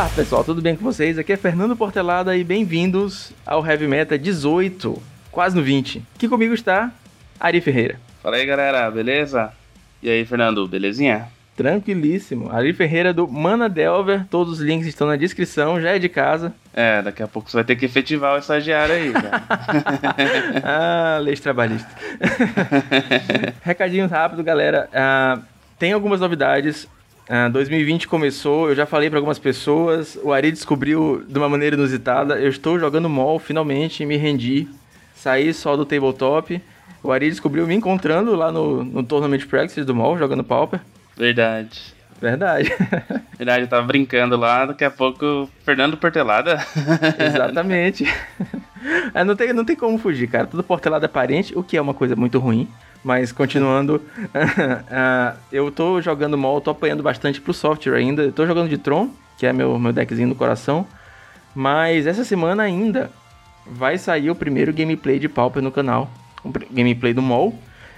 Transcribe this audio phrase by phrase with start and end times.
[0.00, 1.18] Olá pessoal, tudo bem com vocês?
[1.18, 4.96] Aqui é Fernando Portelada e bem-vindos ao Heavy Meta 18,
[5.30, 6.02] quase no 20.
[6.16, 6.90] Aqui comigo está
[7.38, 8.00] Ari Ferreira.
[8.22, 9.52] Fala aí galera, beleza?
[10.02, 11.28] E aí Fernando, belezinha?
[11.54, 12.50] Tranquilíssimo.
[12.50, 16.54] Ari Ferreira do Mana Delver, todos os links estão na descrição, já é de casa.
[16.72, 19.42] É, daqui a pouco você vai ter que efetivar o estagiário aí, cara.
[20.64, 21.92] ah, leis trabalhistas.
[23.60, 24.88] Recadinhos rápido, galera.
[24.94, 25.42] Uh,
[25.78, 26.88] tem algumas novidades.
[27.30, 30.18] Uh, 2020 começou, eu já falei para algumas pessoas.
[30.20, 32.40] O Ari descobriu de uma maneira inusitada.
[32.40, 34.66] Eu estou jogando mol, finalmente me rendi.
[35.14, 36.60] Saí só do tabletop.
[37.04, 40.80] O Ari descobriu me encontrando lá no, no Tournament Practice do mol, jogando Pauper.
[41.16, 41.94] Verdade.
[42.20, 42.72] Verdade.
[43.38, 46.58] Verdade, eu tava brincando lá, daqui a pouco Fernando Portelada.
[47.18, 48.04] Exatamente.
[49.12, 50.46] É, não, tem, não tem como fugir, cara.
[50.46, 52.66] Tudo Portelada é parente, o que é uma coisa muito ruim.
[53.02, 58.22] Mas continuando, uh, eu tô jogando mal, tô apanhando bastante pro software ainda.
[58.22, 60.86] Eu tô jogando de Tron, que é meu, meu deckzinho do coração.
[61.54, 63.10] Mas essa semana ainda
[63.66, 66.10] vai sair o primeiro gameplay de Pauper no canal.
[66.44, 67.54] O gameplay do MOL.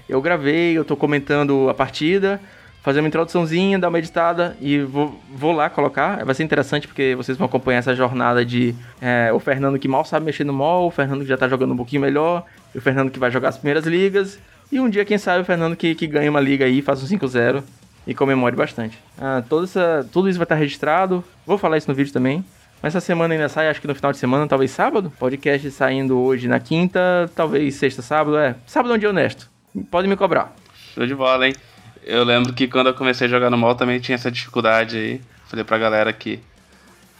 [0.08, 2.40] Eu gravei, eu tô comentando a partida
[2.82, 6.24] fazer uma introduçãozinha, dar uma editada e vou, vou lá colocar.
[6.24, 10.04] Vai ser interessante porque vocês vão acompanhar essa jornada de é, o Fernando que mal
[10.04, 12.44] sabe mexer no mall, o Fernando que já tá jogando um pouquinho melhor,
[12.74, 14.38] o Fernando que vai jogar as primeiras ligas.
[14.72, 17.06] E um dia, quem sabe, o Fernando que, que ganha uma liga aí, faça um
[17.06, 17.62] 5-0
[18.06, 18.98] e comemore bastante.
[19.20, 21.22] Ah, toda essa, tudo isso vai estar registrado.
[21.46, 22.42] Vou falar isso no vídeo também.
[22.80, 25.12] Mas essa semana ainda sai, acho que no final de semana, talvez sábado.
[25.18, 28.38] Podcast saindo hoje na quinta, talvez sexta, sábado.
[28.38, 29.50] É, sábado é um dia honesto.
[29.90, 30.54] Pode me cobrar.
[30.94, 31.54] Show de bola, hein?
[32.02, 35.20] Eu lembro que quando eu comecei a jogar no mall também tinha essa dificuldade aí.
[35.48, 36.40] Falei pra galera que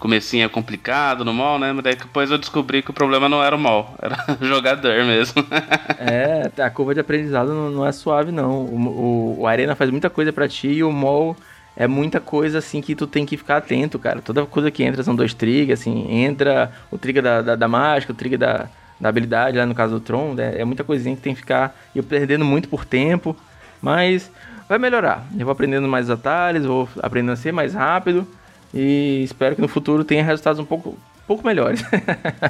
[0.02, 1.72] comecinho é complicado no mall, né?
[1.72, 5.04] Mas daí depois eu descobri que o problema não era o mall, era o jogador
[5.04, 5.46] mesmo.
[5.96, 8.64] é, a curva de aprendizado não, não é suave, não.
[8.64, 11.36] O, o, o, Arena faz muita coisa para ti e o mall
[11.76, 14.20] é muita coisa assim que tu tem que ficar atento, cara.
[14.20, 18.12] Toda coisa que entra são dois triggers, assim, entra o trigger da, da, da mágica,
[18.12, 18.68] o trigger da,
[19.00, 20.60] da habilidade, lá no caso do Tron, né?
[20.60, 21.76] é muita coisinha que tem que ficar.
[21.94, 23.36] Eu perdendo muito por tempo.
[23.80, 24.30] Mas
[24.68, 25.24] vai melhorar.
[25.38, 28.26] Eu vou aprendendo mais atalhos, vou aprendendo a ser mais rápido
[28.72, 31.84] e espero que no futuro tenha resultados um pouco, pouco melhores.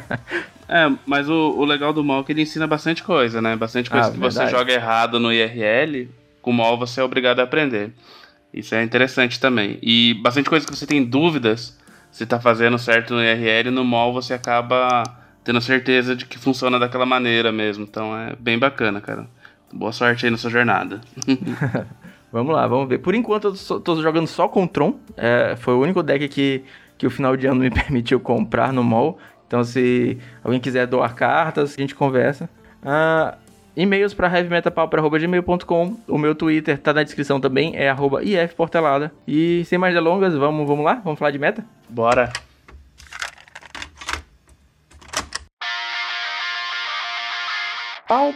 [0.68, 3.56] é, mas o, o, legal do mal é que ele ensina bastante coisa, né?
[3.56, 4.50] Bastante coisa ah, que verdade.
[4.50, 6.08] você joga errado no IRL,
[6.40, 7.92] com o mal você é obrigado a aprender.
[8.52, 9.78] Isso é interessante também.
[9.82, 11.78] E bastante coisa que você tem dúvidas
[12.10, 15.02] se tá fazendo certo no IRL, no mall você acaba
[15.42, 17.84] tendo certeza de que funciona daquela maneira mesmo.
[17.84, 19.26] Então é bem bacana, cara.
[19.72, 21.00] Boa sorte aí na sua jornada.
[22.32, 22.98] Vamos lá, vamos ver.
[22.98, 24.94] Por enquanto eu tô jogando só com Tron.
[25.16, 26.64] É, foi o único deck que,
[26.96, 29.18] que o final de ano me permitiu comprar no mall.
[29.46, 32.48] Então se alguém quiser doar cartas, a gente conversa.
[32.82, 33.36] Ah,
[33.76, 39.12] E-mails para heavymetapau.gmail.com O meu Twitter tá na descrição também, é ifportelada.
[39.26, 41.00] E sem mais delongas, vamos, vamos lá?
[41.04, 41.64] Vamos falar de meta?
[41.88, 42.32] Bora!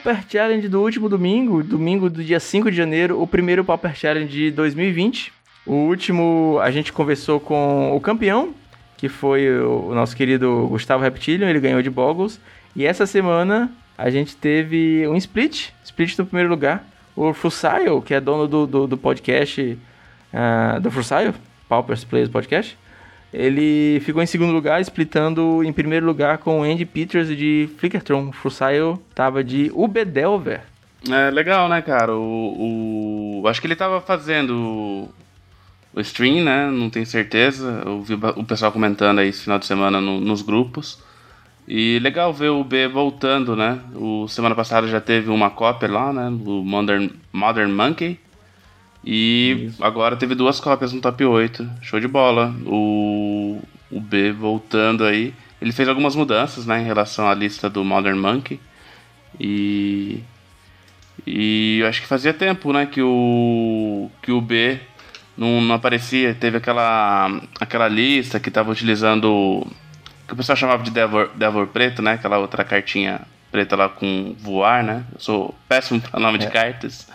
[0.07, 4.29] Pauper Challenge do último domingo, domingo do dia 5 de janeiro, o primeiro Pauper Challenge
[4.29, 5.33] de 2020.
[5.67, 8.55] O último a gente conversou com o campeão,
[8.97, 12.41] que foi o nosso querido Gustavo Reptilian, ele ganhou de Boggles.
[12.77, 13.69] E essa semana
[13.99, 16.87] a gente teve um split, split no primeiro lugar.
[17.17, 19.77] O Fusail, que é dono do, do, do podcast
[20.33, 21.35] uh, do Fusail,
[21.69, 22.79] Paupers Players Podcast,
[23.37, 28.33] ele ficou em segundo lugar, splitando em primeiro lugar com Andy Peters de Flickertron.
[28.33, 30.63] Fusail tava de Ubedelver.
[31.07, 32.15] É legal, né, cara?
[32.15, 35.07] O, o, Acho que ele tava fazendo
[35.95, 36.71] o stream, né?
[36.71, 37.83] Não tenho certeza.
[37.85, 40.99] Eu vi o pessoal comentando aí esse final de semana no, nos grupos.
[41.69, 43.79] E legal ver o B voltando, né?
[43.95, 46.29] O semana passada já teve uma cópia lá, né?
[46.29, 48.19] O Modern, Modern Monkey.
[49.07, 49.85] E Isso.
[49.85, 51.71] agora teve duas cópias no top 8.
[51.81, 52.53] Show de bola.
[52.67, 55.33] O, o B voltando aí.
[55.63, 58.61] Ele fez algumas mudanças né, em relação à lista do Modern Monkey.
[59.39, 60.21] E.
[61.25, 64.79] E eu acho que fazia tempo né, que, o, que o B
[65.37, 66.35] não, não aparecia.
[66.35, 69.65] Teve aquela, aquela lista que estava utilizando.
[70.27, 72.15] que o pessoal chamava de Devor, Devor Preto, né?
[72.15, 73.21] Aquela outra cartinha
[73.53, 75.05] preta lá com voar, né?
[75.15, 76.41] Eu sou péssimo para nome é.
[76.41, 77.09] de cartas.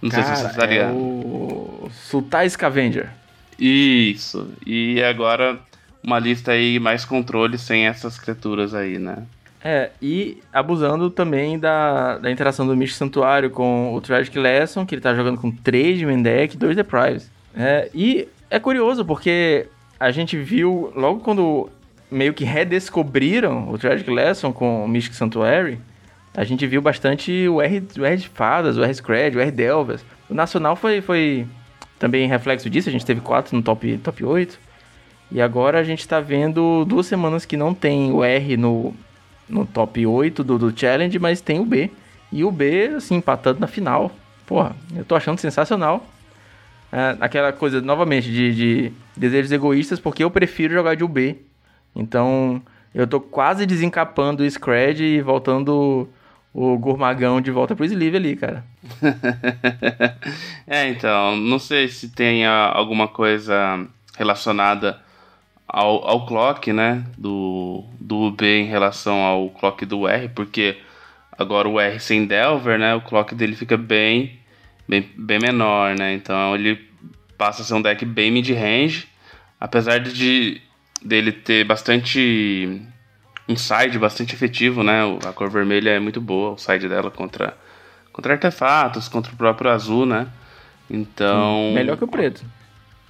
[0.00, 0.90] Não Cara, sei se você ligado.
[0.90, 3.10] É o Sultai Scavenger.
[3.58, 4.50] Isso.
[4.66, 5.58] E agora
[6.02, 9.24] uma lista aí mais controle sem essas criaturas aí, né?
[9.64, 14.94] É, e abusando também da, da interação do Mystic Santuário com o Tragic Lesson, que
[14.94, 17.28] ele tá jogando com 3 de Mendek e 2 Deprives.
[17.56, 19.66] É, e é curioso, porque
[19.98, 21.68] a gente viu, logo quando
[22.08, 25.80] meio que redescobriram o Tragic Lesson com o Mystic Sanctuary,
[26.36, 29.50] a gente viu bastante o R, o R de Fadas, o R Scred, o R
[29.50, 30.04] Delvas.
[30.28, 31.46] O Nacional foi, foi
[31.98, 34.58] também reflexo disso, a gente teve quatro no top, top 8.
[35.32, 38.94] E agora a gente tá vendo duas semanas que não tem o R no,
[39.48, 41.90] no top 8 do, do Challenge, mas tem o B.
[42.30, 44.12] E o B, assim, empatando na final.
[44.46, 46.06] Porra, eu tô achando sensacional.
[46.92, 51.36] É, aquela coisa, novamente, de, de desejos egoístas, porque eu prefiro jogar de UB.
[51.94, 52.62] Então,
[52.94, 56.08] eu tô quase desencapando o Scred e voltando
[56.56, 58.64] o Gourmagão de volta pro Sleeve ali, cara.
[60.66, 63.86] é, então, não sei se tem alguma coisa
[64.16, 64.98] relacionada
[65.68, 70.78] ao, ao clock, né, do, do UB em relação ao clock do R, porque
[71.36, 74.40] agora o R sem Delver, né, o clock dele fica bem,
[74.88, 76.82] bem, bem menor, né, então ele
[77.36, 79.06] passa a ser um deck bem mid-range,
[79.60, 80.62] apesar de
[81.02, 82.80] dele ter bastante
[83.48, 85.02] um side bastante efetivo, né?
[85.26, 87.56] A cor vermelha é muito boa, o side dela contra,
[88.12, 90.26] contra artefatos, contra o próprio azul, né?
[90.90, 91.68] Então.
[91.68, 92.44] Sim, melhor que o preto.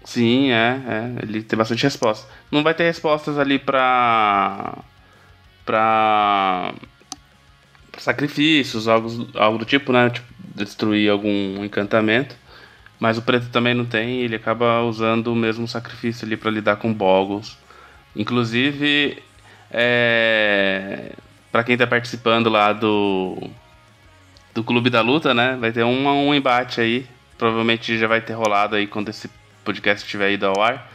[0.04, 1.22] Sim, é, é.
[1.22, 2.28] Ele tem bastante resposta.
[2.50, 4.78] Não vai ter respostas ali pra.
[5.64, 6.72] pra.
[7.90, 10.10] pra sacrifícios, algo, algo do tipo, né?
[10.10, 12.36] Tipo, destruir algum encantamento.
[12.98, 16.76] Mas o preto também não tem, ele acaba usando o mesmo sacrifício ali para lidar
[16.76, 17.58] com boggles.
[18.14, 19.22] Inclusive,
[19.70, 21.12] é,
[21.50, 23.50] para quem tá participando lá do
[24.56, 25.56] do Clube da Luta, né?
[25.60, 27.06] Vai ter um, um embate aí.
[27.36, 29.28] Provavelmente já vai ter rolado aí quando esse
[29.62, 30.90] podcast estiver ido ao ar.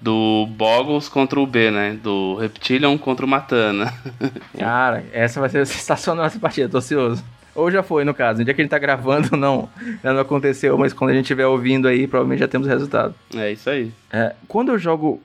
[0.00, 1.98] Do Boggles contra o B, né?
[2.00, 3.92] Do Reptilion contra o Matana.
[4.56, 7.24] Cara, essa vai ser sensacional essa partida, tô ansioso.
[7.52, 8.38] Ou já foi, no caso.
[8.38, 9.68] No dia que a gente tá gravando, não.
[10.02, 13.12] Já não aconteceu, mas quando a gente estiver ouvindo aí, provavelmente já temos resultado.
[13.34, 13.92] É isso aí.
[14.12, 15.20] É, quando eu jogo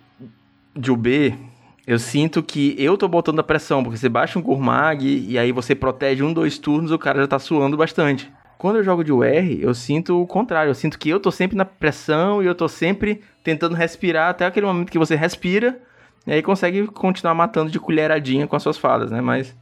[0.76, 1.38] de UB,
[1.88, 5.52] eu sinto que eu tô botando a pressão, porque você baixa um Gourmag e aí
[5.52, 8.32] você protege um, dois turnos, o cara já tá suando bastante.
[8.58, 10.72] Quando eu jogo de UR, eu sinto o contrário.
[10.72, 14.46] Eu sinto que eu tô sempre na pressão e eu tô sempre tentando respirar até
[14.46, 15.80] aquele momento que você respira
[16.26, 19.22] e aí consegue continuar matando de colheradinha com as suas fadas, né?
[19.22, 19.56] Mas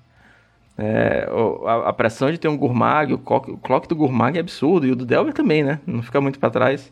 [0.78, 1.28] é,
[1.66, 4.88] a, a, pressão de ter um Gourmag, o clock, o clock do Gourmag é absurdo
[4.88, 5.80] e o do Delver também, né?
[5.86, 6.92] Não fica muito para trás.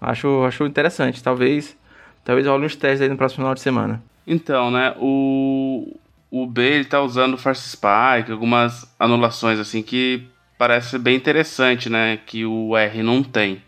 [0.00, 1.22] Acho, acho interessante.
[1.22, 1.76] Talvez,
[2.24, 4.02] talvez role uns testes aí no próximo final de semana.
[4.26, 5.96] Então, né, o,
[6.30, 10.26] o B ele tá usando Force Spike, algumas anulações assim que
[10.58, 13.62] parece bem interessante, né, que o R não tem.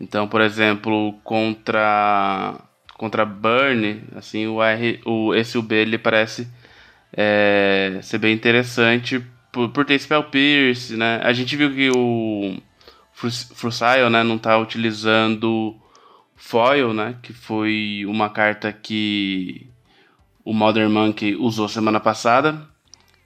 [0.00, 2.54] Então, por exemplo, contra
[2.96, 6.48] contra Burn, assim, o R, o esse UB ele parece
[7.12, 11.20] é, ser bem interessante por, por ter Spell Pierce, né?
[11.22, 12.56] A gente viu que o
[13.12, 15.76] Frusile, né, não tá utilizando
[16.36, 19.71] Foil, né, que foi uma carta que
[20.44, 22.60] o Modern Monkey usou semana passada.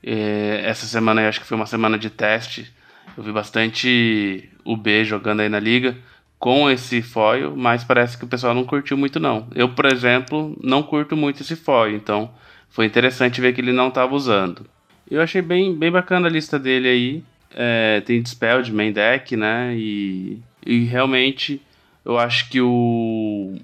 [0.03, 2.73] É, essa semana eu acho que foi uma semana de teste.
[3.17, 5.97] Eu vi bastante o B jogando aí na liga
[6.39, 9.49] com esse foil, mas parece que o pessoal não curtiu muito não.
[9.55, 12.31] Eu, por exemplo, não curto muito esse foil, então
[12.69, 14.67] foi interessante ver que ele não estava usando.
[15.11, 17.25] Eu achei bem, bem bacana a lista dele aí.
[17.55, 19.75] É, tem Dispel de main deck, né?
[19.77, 21.63] E, e realmente
[22.05, 23.55] eu acho que o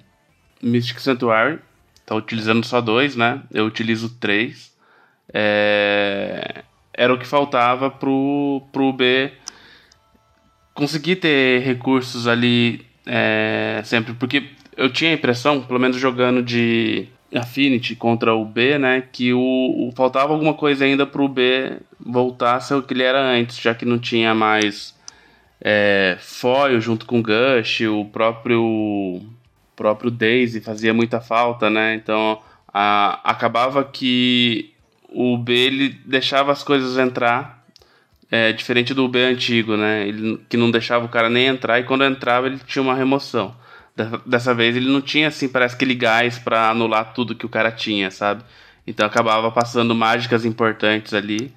[0.62, 1.58] Mystic Sanctuary
[2.06, 3.42] tá utilizando só dois, né?
[3.52, 4.72] Eu utilizo três.
[5.32, 6.64] É...
[6.94, 9.32] Era o que faltava pro, pro B
[10.74, 14.44] conseguir ter recursos ali é, sempre, porque
[14.76, 19.38] eu tinha a impressão, pelo menos jogando de Affinity contra o B, né, que o,
[19.38, 23.58] o faltava alguma coisa ainda pro B voltar a ser o que ele era antes,
[23.58, 24.94] já que não tinha mais
[25.60, 29.20] é, foil junto com Gush, o próprio
[29.82, 31.96] próprio Daisy fazia muita falta, né?
[31.96, 32.38] Então
[32.72, 34.72] a, acabava que
[35.08, 37.66] o B ele deixava as coisas entrar,
[38.30, 40.06] é, diferente do B antigo, né?
[40.06, 43.56] Ele, que não deixava o cara nem entrar e quando entrava ele tinha uma remoção.
[44.24, 47.72] Dessa vez ele não tinha assim, parece aquele gás para anular tudo que o cara
[47.72, 48.44] tinha, sabe?
[48.86, 51.52] Então acabava passando mágicas importantes ali.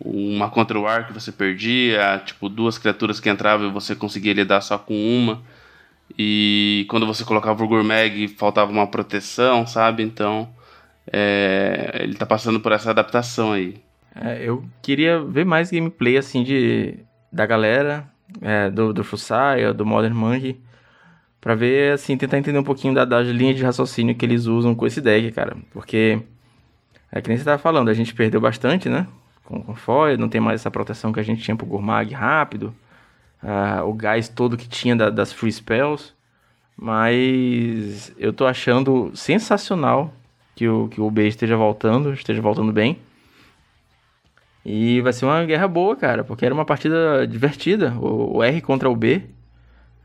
[0.00, 4.32] Uma contra o ar que você perdia, tipo duas criaturas que entravam e você conseguia
[4.32, 5.40] lidar só com uma.
[6.16, 10.02] E quando você colocava o Gourmag, faltava uma proteção, sabe?
[10.02, 10.48] Então,
[11.12, 13.76] é, ele tá passando por essa adaptação aí.
[14.14, 16.98] É, eu queria ver mais gameplay, assim, de,
[17.32, 18.08] da galera,
[18.40, 20.60] é, do, do Fusai, do Modern Monkey,
[21.40, 24.74] pra ver, assim, tentar entender um pouquinho da, das linhas de raciocínio que eles usam
[24.74, 25.56] com esse deck, cara.
[25.70, 26.20] Porque,
[27.12, 29.06] é que nem você tava falando, a gente perdeu bastante, né?
[29.44, 32.74] Com, com foil, não tem mais essa proteção que a gente tinha pro Gourmag rápido
[33.42, 36.12] uh, o gás todo que tinha da, das free spells.
[36.76, 40.14] Mas eu tô achando sensacional
[40.54, 42.98] que o, que o B esteja voltando, esteja voltando bem.
[44.64, 47.94] E vai ser uma guerra boa, cara, porque era uma partida divertida.
[47.98, 49.22] O, o R contra o B.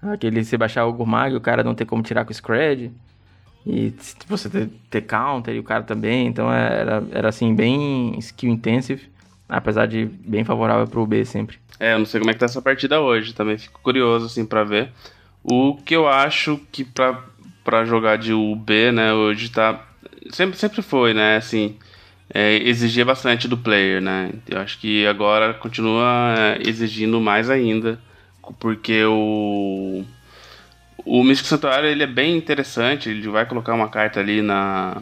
[0.02, 2.92] Aquele se baixar o Gurmag, o cara não ter como tirar com o Scred.
[3.66, 3.94] E
[4.28, 9.10] você ter, ter counter e o cara também, então era, era assim, bem skill intensive,
[9.48, 11.58] apesar de bem favorável pro B sempre.
[11.84, 14.46] É, eu não sei como é que tá essa partida hoje, também fico curioso assim
[14.46, 14.90] para ver.
[15.44, 19.86] O que eu acho que pra, jogar de UB, né, hoje tá.
[20.32, 21.78] Sempre, sempre foi, né, assim.
[22.34, 24.32] É, exigia bastante do player, né?
[24.48, 28.00] Eu acho que agora continua é, exigindo mais ainda,
[28.60, 30.06] porque o
[31.06, 35.02] o Místico Santuário ele é bem interessante, ele vai colocar uma carta ali na,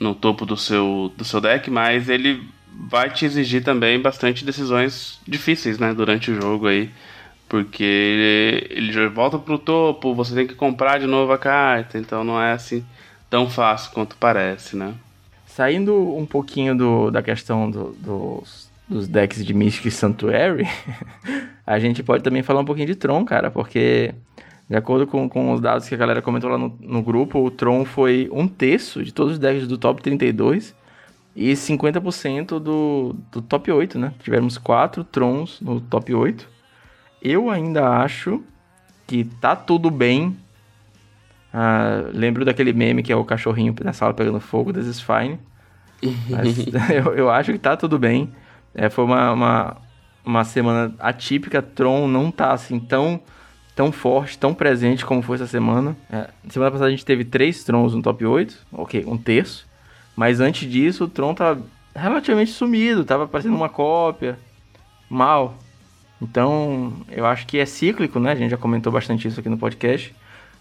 [0.00, 2.42] no topo do seu, do seu deck, mas ele
[2.88, 6.90] vai te exigir também bastante decisões difíceis né, durante o jogo aí.
[7.48, 12.24] Porque ele, ele volta pro topo, você tem que comprar de novo a carta, então
[12.24, 12.84] não é assim
[13.30, 14.94] tão fácil quanto parece, né?
[15.46, 20.66] Saindo um pouquinho do, da questão do, dos, dos decks de Mystic Sanctuary,
[21.64, 24.12] a gente pode também falar um pouquinho de Tron, cara, porque
[24.68, 27.50] de acordo com, com os dados que a galera comentou lá no, no grupo, o
[27.50, 30.74] Tron foi um terço de todos os decks do top 32
[31.36, 34.14] e 50% do, do top 8, né?
[34.20, 36.48] Tivemos quatro Trons no top 8.
[37.20, 38.42] Eu ainda acho
[39.06, 40.34] que tá tudo bem.
[41.52, 45.38] Ah, lembro daquele meme que é o cachorrinho na sala pegando fogo, this is fine.
[46.30, 46.56] Mas
[46.90, 48.32] eu, eu acho que tá tudo bem.
[48.74, 49.76] É, foi uma, uma,
[50.24, 51.60] uma semana atípica.
[51.60, 53.20] Tron não tá assim tão
[53.74, 55.94] tão forte, tão presente como foi essa semana.
[56.10, 59.66] É, semana passada a gente teve três Trons no top 8, ok, um terço.
[60.16, 61.62] Mas antes disso, o Tron tava
[61.94, 64.38] relativamente sumido, tava parecendo uma cópia,
[65.08, 65.58] mal.
[66.20, 68.32] Então, eu acho que é cíclico, né?
[68.32, 70.14] A gente já comentou bastante isso aqui no podcast.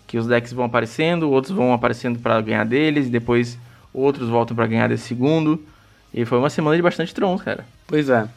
[0.06, 3.58] Que os decks vão aparecendo, outros vão aparecendo para ganhar deles, e depois
[3.94, 5.66] outros voltam para ganhar desse segundo.
[6.14, 7.66] E foi uma semana de bastante Trons, cara.
[7.88, 8.28] Pois é.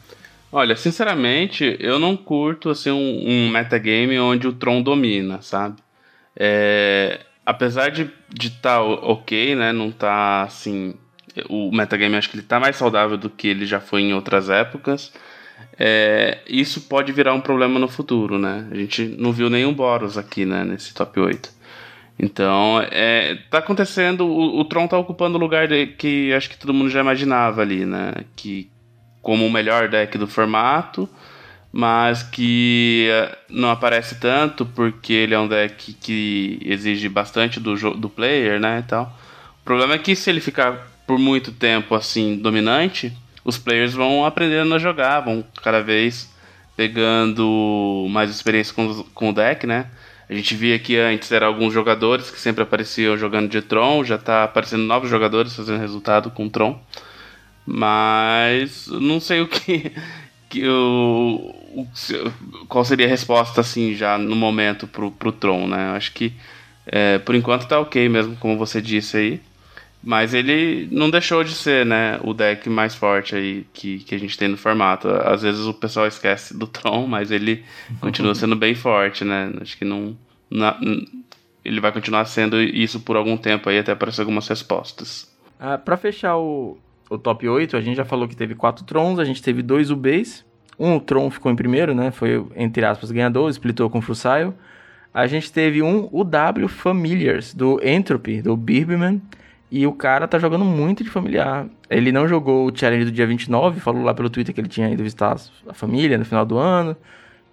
[0.51, 5.75] Olha, sinceramente, eu não curto assim um, um metagame onde o Tron domina, sabe?
[6.35, 8.09] É, apesar de
[8.39, 9.71] estar tá ok, né?
[9.71, 10.95] Não tá assim.
[11.47, 14.49] O metagame acho que ele tá mais saudável do que ele já foi em outras
[14.49, 15.13] épocas.
[15.77, 18.67] É, isso pode virar um problema no futuro, né?
[18.71, 20.63] A gente não viu nenhum Boros aqui, né?
[20.63, 21.49] Nesse top 8.
[22.17, 24.25] Então, é, tá acontecendo.
[24.25, 27.61] O, o Tron tá ocupando o lugar de, que acho que todo mundo já imaginava
[27.61, 28.13] ali, né?
[28.35, 28.69] Que,
[29.21, 31.09] como o melhor deck do formato,
[31.71, 37.75] mas que eh, não aparece tanto porque ele é um deck que exige bastante do,
[37.95, 39.15] do player, né, e tal.
[39.61, 43.11] O problema é que se ele ficar por muito tempo assim dominante,
[43.43, 46.31] os players vão aprendendo a jogar, vão cada vez
[46.77, 49.87] pegando mais experiência com, com o deck, né?
[50.29, 54.19] A gente via que antes eram alguns jogadores que sempre apareciam jogando de Tron, já
[54.19, 56.79] tá aparecendo novos jogadores fazendo resultado com Tron.
[57.65, 59.91] Mas não sei o que.
[60.47, 61.87] que o, o,
[62.67, 65.89] qual seria a resposta assim já no momento pro, pro Tron, né?
[65.95, 66.33] Acho que
[66.85, 69.48] é, por enquanto tá ok mesmo, como você disse aí.
[70.01, 74.17] Mas ele não deixou de ser, né, o deck mais forte aí que, que a
[74.17, 75.09] gente tem no formato.
[75.09, 77.63] Às vezes o pessoal esquece do Tron, mas ele
[77.99, 79.51] continua sendo bem forte, né?
[79.61, 80.17] Acho que não.
[80.49, 80.79] Na,
[81.63, 85.29] ele vai continuar sendo isso por algum tempo aí, até aparecer algumas respostas.
[85.59, 86.77] Ah, para fechar o,
[87.09, 89.91] o top 8, a gente já falou que teve quatro Trons, a gente teve dois
[89.91, 90.45] UBs.
[90.79, 92.09] Um Tron ficou em primeiro, né?
[92.09, 94.53] Foi, entre aspas, ganhador, splitou com o Frusail.
[95.13, 99.21] A gente teve um UW Familiars, do Entropy, do Birbman.
[99.71, 101.67] E o cara tá jogando muito de familiar.
[101.89, 104.89] Ele não jogou o challenge do dia 29, falou lá pelo Twitter que ele tinha
[104.89, 105.35] ido visitar
[105.67, 106.97] a família no final do ano.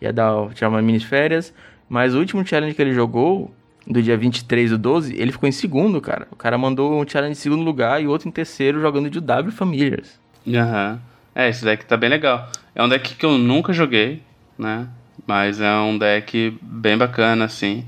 [0.01, 1.53] Ia dar, tirar uma mini férias.
[1.89, 3.55] Mas o último challenge que ele jogou,
[3.87, 6.27] do dia 23 do 12, ele ficou em segundo, cara.
[6.31, 9.53] O cara mandou um challenge em segundo lugar e outro em terceiro jogando de W
[9.53, 10.19] Familiars.
[10.49, 10.93] Aham.
[10.93, 11.17] Uhum.
[11.35, 12.51] É, esse deck tá bem legal.
[12.75, 14.23] É um deck que eu nunca joguei,
[14.59, 14.89] né?
[15.27, 17.85] Mas é um deck bem bacana, assim.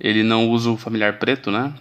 [0.00, 1.74] Ele não usa o familiar preto, né?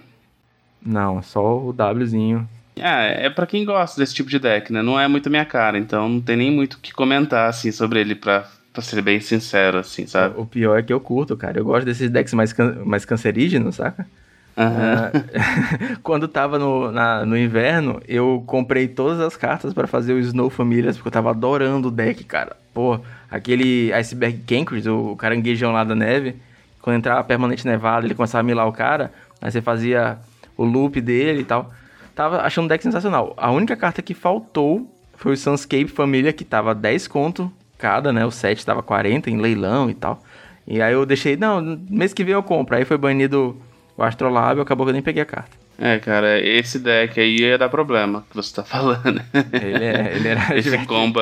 [0.85, 2.47] Não, é só o Wzinho.
[2.75, 4.81] É, é para quem gosta desse tipo de deck, né?
[4.81, 7.99] Não é muito minha cara, então não tem nem muito o que comentar, assim, sobre
[7.99, 10.35] ele pra Pra ser bem sincero, assim, sabe?
[10.39, 11.59] O pior é que eu curto, cara.
[11.59, 14.07] Eu gosto desses decks mais, can mais cancerígenos, saca?
[14.55, 15.97] Uhum.
[16.01, 20.49] quando tava no, na, no inverno, eu comprei todas as cartas para fazer o Snow
[20.49, 22.55] Famílias, porque eu tava adorando o deck, cara.
[22.73, 22.97] Pô,
[23.29, 26.37] aquele Iceberg Cankers, o caranguejão lá da neve,
[26.81, 29.11] quando entrava permanente nevado, ele começava a milar o cara,
[29.41, 30.17] aí você fazia
[30.61, 31.71] o loop dele e tal.
[32.13, 33.33] Tava achando o deck sensacional.
[33.37, 38.25] A única carta que faltou foi o Sunscape Família, que tava 10 conto cada, né?
[38.25, 40.21] O 7 tava 40 em leilão e tal.
[40.67, 42.75] E aí eu deixei, não, mês que vem eu compro.
[42.75, 43.59] Aí foi banido
[43.97, 45.57] o Astrolabe, acabou que eu nem peguei a carta.
[45.77, 49.21] É, cara, esse deck aí ia dar problema que você tá falando.
[49.51, 51.19] Ele, é, ele era Esse combo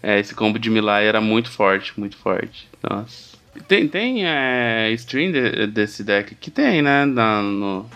[0.00, 2.68] é, esse combo de Milai era muito forte, muito forte.
[2.88, 3.36] Nossa.
[3.66, 7.04] Tem, tem é, stream de, desse deck que tem, né?
[7.04, 7.86] Na, no,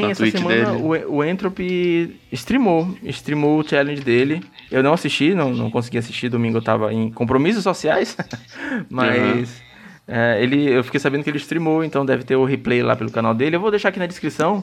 [0.00, 4.42] tem, essa semana o, o Entropy streamou, streamou o challenge dele.
[4.70, 8.16] Eu não assisti, não, não consegui assistir, domingo eu tava em compromissos sociais,
[8.88, 9.48] mas...
[9.48, 9.64] Uhum.
[10.06, 13.10] É, ele, eu fiquei sabendo que ele streamou, então deve ter o replay lá pelo
[13.10, 13.56] canal dele.
[13.56, 14.62] Eu vou deixar aqui na descrição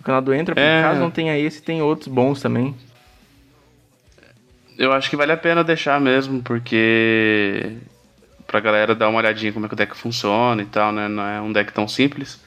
[0.00, 0.82] o canal do Entropy, é...
[0.82, 2.74] caso não tenha esse, tem outros bons também.
[4.78, 7.76] Eu acho que vale a pena deixar mesmo, porque
[8.46, 11.08] pra galera dar uma olhadinha como é que o deck funciona e tal, né?
[11.08, 12.40] Não é um deck tão simples.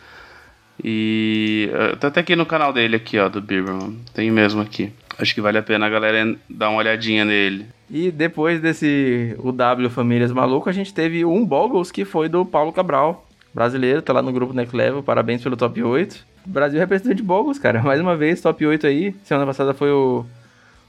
[0.83, 3.97] E eh, tá até aqui no canal dele aqui, ó, do Birberman.
[4.13, 4.91] Tem mesmo aqui.
[5.19, 7.67] Acho que vale a pena a galera dar uma olhadinha nele.
[7.89, 12.71] E depois desse UW Famílias Maluco, a gente teve um Boggles que foi do Paulo
[12.71, 15.03] Cabral, brasileiro, tá lá no grupo Next Level.
[15.03, 16.25] Parabéns pelo top 8.
[16.45, 17.81] Brasil representante Boggles, cara.
[17.83, 19.15] Mais uma vez, top 8 aí.
[19.23, 20.25] Semana passada foi o,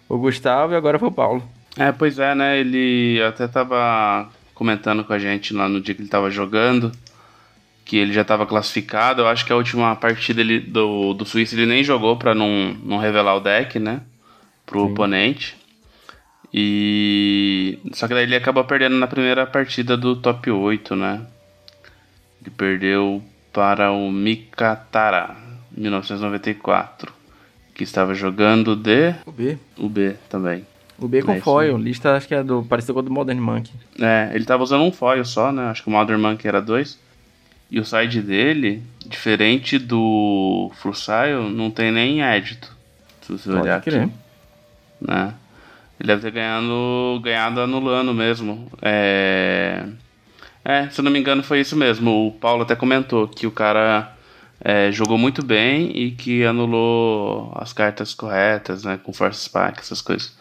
[0.08, 1.42] o Gustavo e agora foi o Paulo.
[1.76, 2.58] É, pois é, né?
[2.58, 6.92] Ele até tava comentando com a gente lá no dia que ele estava jogando,
[7.84, 9.22] que ele já estava classificado.
[9.22, 12.74] Eu acho que a última partida ele, do, do Suíça ele nem jogou para não,
[12.82, 14.00] não revelar o deck, né?
[14.64, 14.92] Pro Sim.
[14.92, 15.56] oponente.
[16.52, 17.78] E.
[17.92, 21.22] Só que daí ele acabou perdendo na primeira partida do top 8, né?
[22.40, 23.22] Ele perdeu
[23.52, 25.36] para o Mikatara,
[25.76, 27.12] 1994.
[27.74, 29.14] Que estava jogando de.
[29.24, 29.58] O B.
[29.78, 30.66] O B também.
[30.98, 32.62] O B com é foil, lista acho que é do.
[32.64, 33.72] Pareceu com o do Modern Monkey.
[33.98, 35.70] É, ele tava usando um foil só, né?
[35.70, 36.98] Acho que o Modern Monkey era dois.
[37.72, 42.70] E o side dele, diferente do Frusile, não tem nem édito.
[43.22, 44.02] Se você Pode olhar querer.
[44.02, 44.12] aqui.
[45.00, 45.32] Né?
[45.98, 48.70] Ele deve ter ganhado, ganhado anulando mesmo.
[48.82, 49.86] É...
[50.62, 52.26] é, se eu não me engano foi isso mesmo.
[52.26, 54.12] O Paulo até comentou que o cara
[54.60, 59.00] é, jogou muito bem e que anulou as cartas corretas, né?
[59.02, 60.36] Com Force Spike, essas coisas.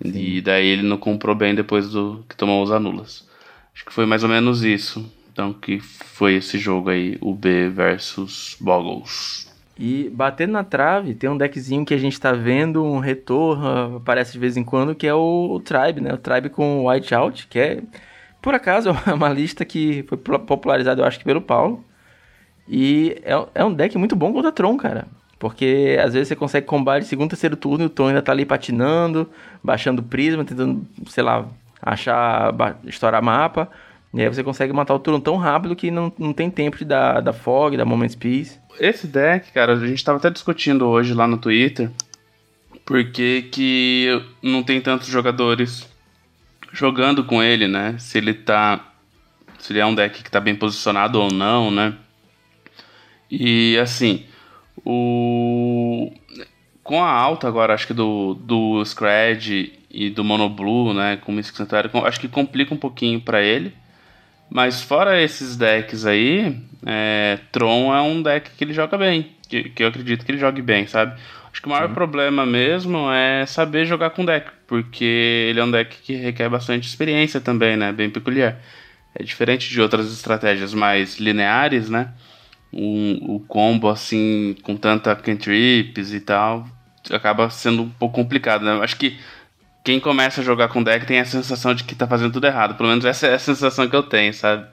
[0.00, 0.12] Sim.
[0.14, 3.28] E daí ele não comprou bem depois do que tomou os anulas.
[3.74, 5.04] Acho que foi mais ou menos isso.
[5.40, 9.50] Então que foi esse jogo aí, o B versus Boggles.
[9.78, 14.32] E batendo na trave, tem um deckzinho que a gente tá vendo, um retorno, aparece
[14.32, 16.12] de vez em quando, que é o, o Tribe, né?
[16.12, 17.82] O Tribe com White Out, que é,
[18.42, 21.82] por acaso, é uma lista que foi popularizada, eu acho que pelo Paulo.
[22.68, 25.06] E é, é um deck muito bom contra Tron, cara.
[25.38, 28.44] Porque às vezes você consegue combate segundo, terceiro turno e o Tom ainda tá ali
[28.44, 29.26] patinando,
[29.64, 31.48] baixando prisma, tentando, sei lá,
[31.80, 32.52] achar,
[32.84, 33.70] estourar mapa.
[34.12, 36.84] E aí você consegue matar o turno tão rápido que não, não tem tempo de
[36.84, 38.58] dar, dar fog, dar Moment's Peace.
[38.78, 41.90] Esse deck, cara, a gente tava até discutindo hoje lá no Twitter,
[42.84, 45.88] porque que não tem tantos jogadores
[46.72, 47.96] jogando com ele, né?
[47.98, 48.84] Se ele tá.
[49.58, 51.94] Se ele é um deck que tá bem posicionado ou não, né?
[53.30, 54.24] E assim,
[54.84, 56.12] o...
[56.82, 61.56] Com a alta agora, acho que do, do Scred e do Monoblue, né, com Mystic
[61.56, 63.72] Sanctuary, acho que complica um pouquinho para ele.
[64.50, 69.64] Mas fora esses decks aí, é, Tron é um deck que ele joga bem, que,
[69.70, 71.18] que eu acredito que ele jogue bem, sabe?
[71.52, 71.94] Acho que o maior Sim.
[71.94, 76.88] problema mesmo é saber jogar com deck, porque ele é um deck que requer bastante
[76.88, 77.92] experiência também, né?
[77.92, 78.58] Bem peculiar.
[79.14, 82.10] É diferente de outras estratégias mais lineares, né?
[82.72, 86.66] um, o combo assim, com tanta cantrips e tal,
[87.10, 88.78] acaba sendo um pouco complicado, né?
[88.82, 89.18] Acho que
[89.82, 92.76] quem começa a jogar com deck tem a sensação de que tá fazendo tudo errado.
[92.76, 94.66] Pelo menos essa é a sensação que eu tenho, sabe?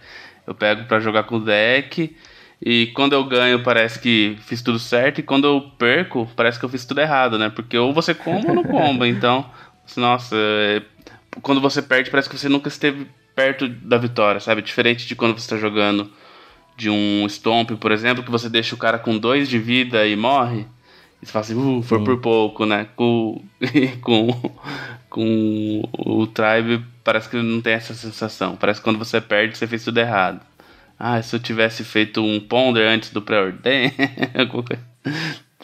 [0.46, 2.16] Eu pego para jogar com deck
[2.62, 6.66] e quando eu ganho parece que fiz tudo certo e quando eu perco parece que
[6.66, 7.50] eu fiz tudo errado, né?
[7.50, 9.08] Porque ou você comba ou não comba.
[9.08, 9.50] Então,
[9.96, 10.82] nossa, é...
[11.42, 14.62] quando você perde parece que você nunca esteve perto da vitória, sabe?
[14.62, 16.12] Diferente de quando você tá jogando
[16.76, 20.16] de um Stomp, por exemplo, que você deixa o cara com dois de vida e
[20.16, 20.66] morre.
[21.22, 22.88] E você fala assim, uh, foi por pouco, né?
[22.96, 23.42] Com,
[24.02, 24.30] com,
[25.10, 28.56] com o Tribe parece que não tem essa sensação.
[28.56, 30.42] Parece que quando você perde, você fez tudo errado.
[31.00, 33.94] Ah, se eu tivesse feito um Ponder antes do pré-ordem,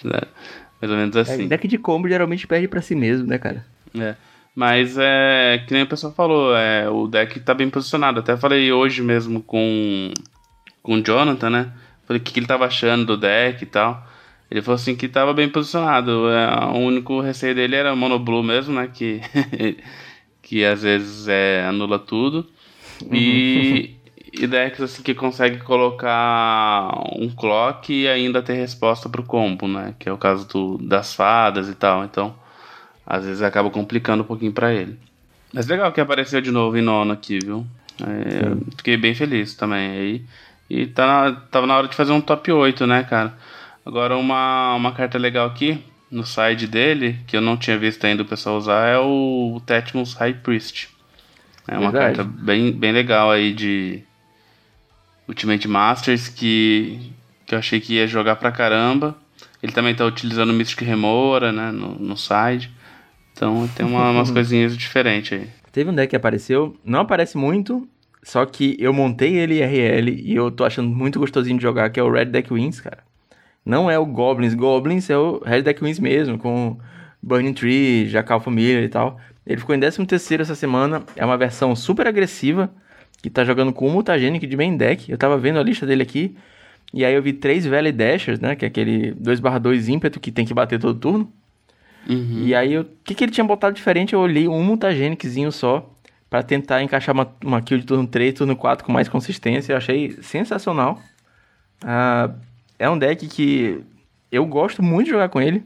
[0.04, 0.22] né?
[0.82, 1.46] mais ou menos assim.
[1.46, 3.66] É, deck de combo geralmente perde para si mesmo, né, cara?
[3.98, 4.16] É.
[4.56, 8.20] Mas é que nem o pessoal falou, é, o deck tá bem posicionado.
[8.20, 10.12] Até falei hoje mesmo com
[10.84, 11.72] com o Jonathan, né?
[12.06, 14.06] Falei o que, que ele tava achando do deck e tal.
[14.54, 16.30] Ele falou assim que tava bem posicionado.
[16.30, 18.88] É, o único receio dele era monoblue mesmo, né?
[18.94, 19.20] Que,
[20.44, 22.46] que às vezes é, anula tudo.
[23.12, 23.96] E,
[24.32, 29.96] e decks assim que consegue colocar um clock e ainda ter resposta pro combo, né?
[29.98, 32.04] Que é o caso do, das fadas e tal.
[32.04, 32.36] Então,
[33.04, 35.00] às vezes acaba complicando um pouquinho para ele.
[35.52, 37.66] Mas legal que apareceu de novo em nono aqui, viu?
[38.04, 39.90] É, fiquei bem feliz também.
[39.90, 40.26] Aí
[40.70, 43.34] e tá na, tava na hora de fazer um top 8, né, cara?
[43.86, 48.24] Agora, uma, uma carta legal aqui, no side dele, que eu não tinha visto ainda
[48.24, 50.90] o pessoal usar, é o Tetmos High Priest.
[51.68, 52.18] É uma Verdade.
[52.18, 54.04] carta bem, bem legal aí de
[55.28, 57.12] Ultimate Masters que,
[57.46, 59.16] que eu achei que ia jogar pra caramba.
[59.62, 61.72] Ele também tá utilizando o Mystic Remora, né?
[61.72, 62.70] No, no side.
[63.32, 65.50] Então tem uma, umas coisinhas diferentes aí.
[65.72, 67.88] Teve um deck que apareceu, não aparece muito,
[68.22, 72.00] só que eu montei ele IRL e eu tô achando muito gostosinho de jogar, que
[72.00, 73.00] é o Red Deck Wings, cara.
[73.66, 76.78] Não é o Goblins, Goblins é o Red Deck Wings mesmo, com
[77.22, 79.20] Burning Tree, Jackal Familiar e tal.
[79.46, 82.74] Ele ficou em 13 terceiro essa semana, é uma versão super agressiva,
[83.22, 85.10] que tá jogando com o Mutagenic de main deck.
[85.10, 86.36] Eu tava vendo a lista dele aqui,
[86.94, 90.46] e aí eu vi três Valley Dashers, né, que é aquele 2/2 ímpeto que tem
[90.46, 91.32] que bater todo turno.
[92.08, 92.44] Uhum.
[92.46, 94.14] E aí, o que, que ele tinha botado diferente?
[94.14, 95.90] Eu olhei um mutageniczinho só
[96.30, 99.74] para tentar encaixar uma, uma kill de turno 3, turno 4 com mais consistência.
[99.74, 101.00] Eu achei sensacional.
[101.84, 102.34] Uh,
[102.78, 103.84] é um deck que
[104.32, 105.64] eu gosto muito de jogar com ele.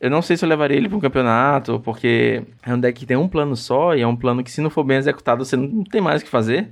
[0.00, 3.06] Eu não sei se eu levaria ele para um campeonato, porque é um deck que
[3.06, 5.56] tem um plano só e é um plano que, se não for bem executado, você
[5.56, 6.70] não tem mais o que fazer.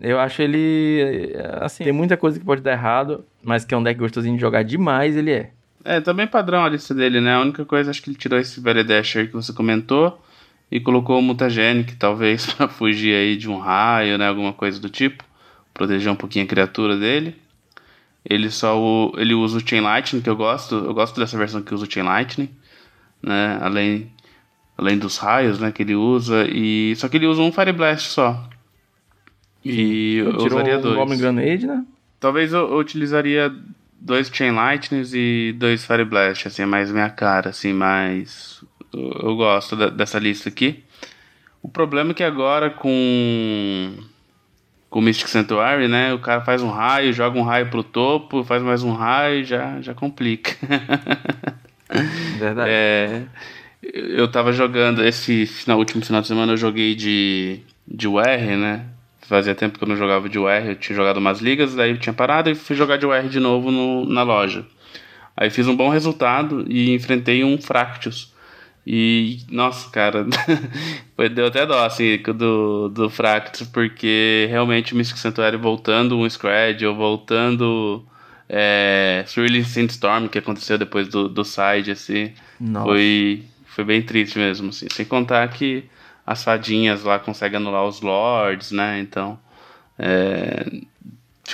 [0.00, 1.34] Eu acho ele.
[1.60, 4.40] Assim, tem muita coisa que pode dar errado, mas que é um deck gostosinho de
[4.40, 5.50] jogar demais, ele é.
[5.84, 7.34] É, também padrão a lista dele, né?
[7.34, 10.20] A única coisa, acho que ele tirou esse Veredasher que você comentou
[10.70, 14.28] e colocou o Mutagenic, talvez para fugir aí de um raio, né?
[14.28, 15.24] Alguma coisa do tipo.
[15.72, 17.34] Proteger um pouquinho a criatura dele.
[18.24, 20.74] Ele só o, ele usa o Chain Lightning, que eu gosto.
[20.74, 22.50] Eu gosto dessa versão que usa o Chain Lightning,
[23.22, 23.58] né?
[23.60, 24.12] Além,
[24.76, 25.72] além dos raios, né?
[25.72, 26.46] Que ele usa.
[26.48, 28.48] E, só que ele usa um Fire Blast só.
[29.64, 30.96] E eu, eu usaria dois.
[30.96, 31.84] Goblin Grenade, né?
[32.18, 33.52] Talvez eu, eu utilizaria
[34.00, 38.64] dois Chain Lightnings e dois Fire Blast, assim, é mais minha cara, assim, mais.
[38.92, 40.82] Eu, eu gosto da, dessa lista aqui.
[41.62, 43.92] O problema é que agora com.
[44.90, 46.12] Com Mystic Sanctuary, né?
[46.12, 49.80] O cara faz um raio, joga um raio pro topo, faz mais um raio, já,
[49.80, 50.50] já complica.
[52.38, 52.70] Verdade.
[52.70, 53.22] É,
[53.82, 58.84] eu tava jogando, esse na último final de semana eu joguei de, de UR, né?
[59.30, 61.98] fazia tempo que eu não jogava de UR, eu tinha jogado umas ligas, daí eu
[61.98, 64.66] tinha parado e fui jogar de UR de novo no, na loja.
[65.36, 68.34] Aí fiz um bom resultado e enfrentei um Fractus.
[68.86, 70.26] E, nossa, cara,
[71.34, 76.84] deu até dó, assim, do, do Fractus, porque realmente o Mystic Sanctuary voltando um Scred,
[76.86, 78.04] ou voltando
[78.48, 82.32] é, Swirling Sandstorm, que aconteceu depois do, do side, assim,
[82.82, 84.86] foi, foi bem triste mesmo, assim.
[84.90, 85.84] Sem contar que
[86.26, 88.98] as fadinhas lá conseguem anular os lords, né?
[88.98, 89.38] Então,
[89.98, 90.64] é,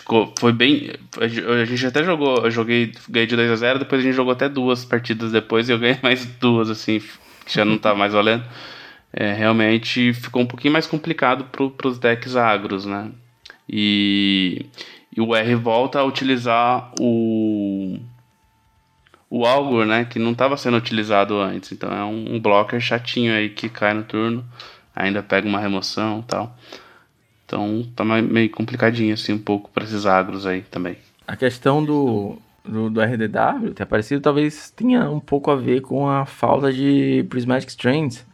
[0.01, 0.93] ficou, foi bem.
[1.19, 4.33] A gente até jogou, eu joguei, ganhei de 2 a 0 depois a gente jogou
[4.33, 7.01] até duas partidas depois e eu ganhei mais duas, assim,
[7.45, 8.45] que já não tá mais valendo.
[9.13, 13.11] É, realmente ficou um pouquinho mais complicado pro, pros decks agros, né?
[13.69, 14.67] E,
[15.17, 17.99] e o R volta a utilizar o
[19.29, 21.73] o Algor, né, que não estava sendo utilizado antes.
[21.73, 24.45] Então é um, um, blocker chatinho aí que cai no turno,
[24.95, 26.57] ainda pega uma remoção tal.
[27.47, 30.99] Então tá meio complicadinho assim um pouco para esses agros aí também.
[31.27, 36.09] A questão do, do, do, RDW ter aparecido talvez tenha um pouco a ver com
[36.09, 38.27] a falta de Prismatic Strands.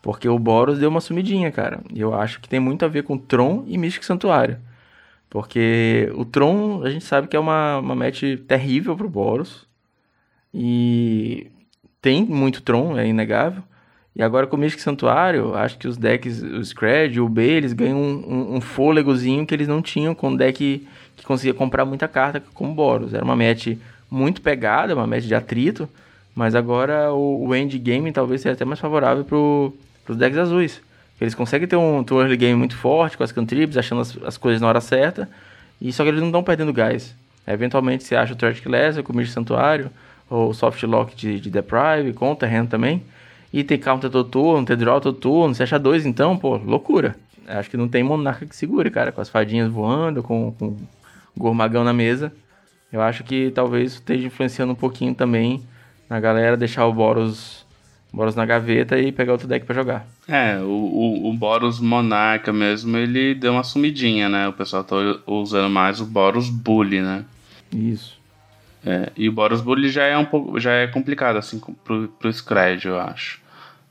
[0.00, 1.80] Porque o Boros deu uma sumidinha, cara.
[1.94, 4.58] E eu acho que tem muito a ver com Tron e Mystic Santuário.
[5.30, 9.66] Porque o Tron, a gente sabe que é uma, uma match terrível pro Boros.
[10.52, 11.50] E
[12.02, 13.62] tem muito Tron, é inegável.
[14.14, 17.72] E agora com o Mystic Santuário, acho que os decks, o Scred, o B, eles
[17.72, 21.84] ganham um, um, um, fôlegozinho que eles não tinham com o deck que conseguia comprar
[21.86, 23.14] muita carta como Boros.
[23.14, 23.68] Era uma match
[24.10, 25.88] muito pegada, uma match de atrito,
[26.34, 30.82] mas agora o, o endgame talvez seja até mais favorável para os decks azuis.
[31.18, 34.18] Eles conseguem ter um, ter um early game muito forte com as cantrips, achando as,
[34.24, 35.28] as coisas na hora certa,
[35.80, 37.14] e só que eles não estão perdendo gás.
[37.46, 39.90] Eventualmente você acha o Tragic Laser com o Mystic Santuário,
[40.28, 43.02] ou soft lock de, de Deprive, com o terreno também.
[43.52, 45.54] E tem counter todo turno, tem draw todo turno.
[45.54, 47.16] Você acha dois então, pô, loucura.
[47.46, 50.76] Acho que não tem monarca que segure, cara, com as fadinhas voando, com, com o
[51.36, 52.32] gormagão na mesa.
[52.92, 55.62] Eu acho que talvez esteja influenciando um pouquinho também
[56.08, 57.64] na galera deixar o Boros,
[58.12, 60.06] Boros na gaveta e pegar outro deck para jogar.
[60.28, 64.46] É, o, o, o, Boros Monarca mesmo, ele deu uma sumidinha, né?
[64.46, 67.24] O pessoal tá usando mais o Boros Bully, né?
[67.74, 68.20] Isso.
[68.84, 72.32] É, e o Boros Bully já é um pouco, já é complicado assim pro, pro
[72.32, 73.40] Scred, eu acho,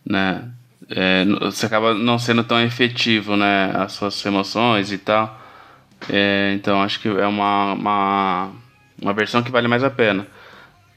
[0.05, 0.49] né?
[0.89, 3.71] É, você acaba não sendo tão efetivo, né?
[3.75, 5.39] As suas emoções e tal.
[6.09, 8.51] É, então acho que é uma, uma,
[9.01, 10.27] uma versão que vale mais a pena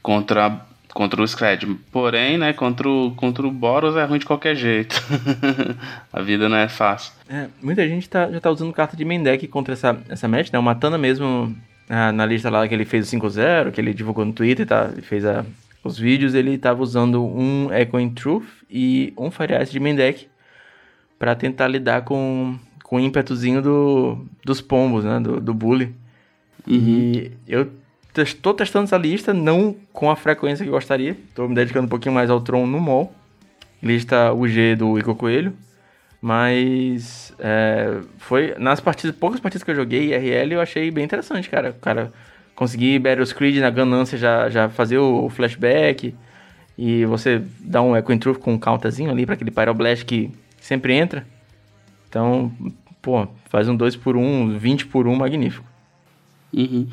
[0.01, 0.61] contra
[0.95, 1.65] contra o Scred.
[1.91, 4.95] Porém, né, contra o, contra o Boros é ruim de qualquer jeito.
[6.11, 7.11] a vida não é fácil.
[7.27, 10.53] É, muita gente tá, já tá usando carta de main deck contra essa, essa match,
[10.53, 10.57] né?
[10.57, 11.53] O Matana mesmo
[11.89, 14.89] ah, na lista lá que ele fez o 5-0, que ele divulgou no Twitter, tá?
[14.89, 15.45] Ele fez a,
[15.85, 20.27] os vídeos, ele tava usando um Echoing Truth e um Fire Ice de main deck
[21.19, 25.19] para tentar lidar com, com o ímpetuzinho do, dos pombos, né?
[25.19, 25.95] Do, do bully.
[26.67, 26.75] Uhum.
[26.75, 27.69] E eu
[28.17, 31.11] estou testando essa lista, não com a frequência que gostaria.
[31.11, 33.13] Estou me dedicando um pouquinho mais ao Tron no mall.
[33.81, 35.53] Lista UG do Igor Coelho.
[36.19, 41.47] Mas é, foi nas partidas, poucas partidas que eu joguei IRL, eu achei bem interessante,
[41.47, 41.69] cara.
[41.69, 42.11] O cara
[42.55, 46.15] conseguir Battle Screed na ganância já, já fazer o flashback.
[46.77, 50.93] E você dá um Echo Truth com um counterzinho ali para aquele Pyroblast que sempre
[50.93, 51.25] entra.
[52.09, 52.51] Então,
[53.01, 55.65] pô, faz um 2 por 1 um, 20 por 1 um, magnífico.
[56.53, 56.87] Uhum.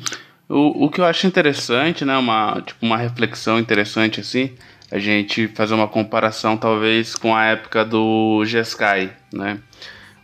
[0.47, 4.51] O, o que eu acho interessante, né, uma, tipo, uma reflexão interessante assim,
[4.91, 9.59] a gente fazer uma comparação talvez com a época do Jeskai, né?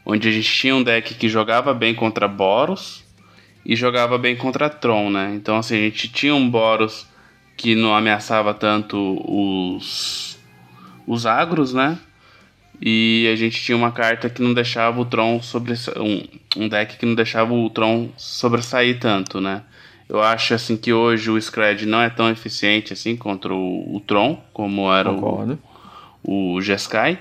[0.05, 3.03] Onde a gente tinha um deck que jogava bem contra Boros
[3.69, 5.31] e jogava bem contra Tron, né?
[5.35, 7.05] Então assim, a gente tinha um Boros
[7.55, 10.39] que não ameaçava tanto os
[11.05, 11.99] os agros, né?
[12.81, 16.23] E a gente tinha uma carta que não deixava o Tron sobre um,
[16.57, 19.61] um deck que não deixava o Tron sobressair tanto, né?
[20.07, 23.99] Eu acho assim que hoje o Scred não é tão eficiente assim contra o, o
[23.99, 25.59] Tron como era Concordo.
[26.23, 27.19] o o Jeskai.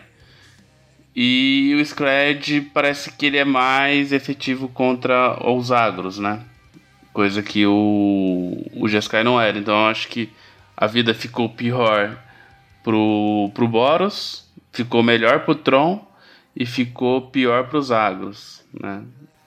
[1.21, 6.45] E o Scred parece que ele é mais efetivo contra os agros, né?
[7.13, 9.59] Coisa que o, o Jeskai não era.
[9.59, 10.31] Então acho que
[10.77, 12.17] a vida ficou pior
[12.85, 16.07] pro, pro Boros, ficou melhor pro Tron
[16.55, 19.03] e ficou pior pros agros, né?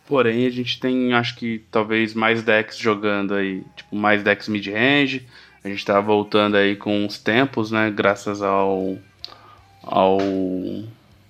[0.05, 5.25] Porém, a gente tem, acho que, talvez mais decks jogando aí, tipo, mais decks mid-range.
[5.63, 7.89] A gente tá voltando aí com os tempos, né?
[7.89, 8.97] Graças ao,
[9.81, 10.17] ao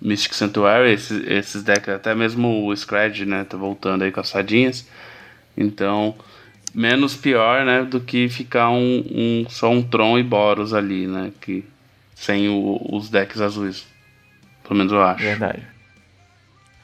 [0.01, 3.43] Mystic Sanctuary, esses, esses decks, até mesmo o Scred, né?
[3.43, 4.87] Tá voltando aí com as fadinhas.
[5.55, 6.15] Então,
[6.73, 7.83] menos pior, né?
[7.83, 11.31] Do que ficar um, um só um Tron e Boros ali, né?
[11.39, 11.63] Que,
[12.15, 13.85] sem o, os decks azuis.
[14.63, 15.23] Pelo menos eu acho.
[15.23, 15.61] Verdade.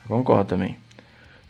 [0.08, 0.78] Concordo também.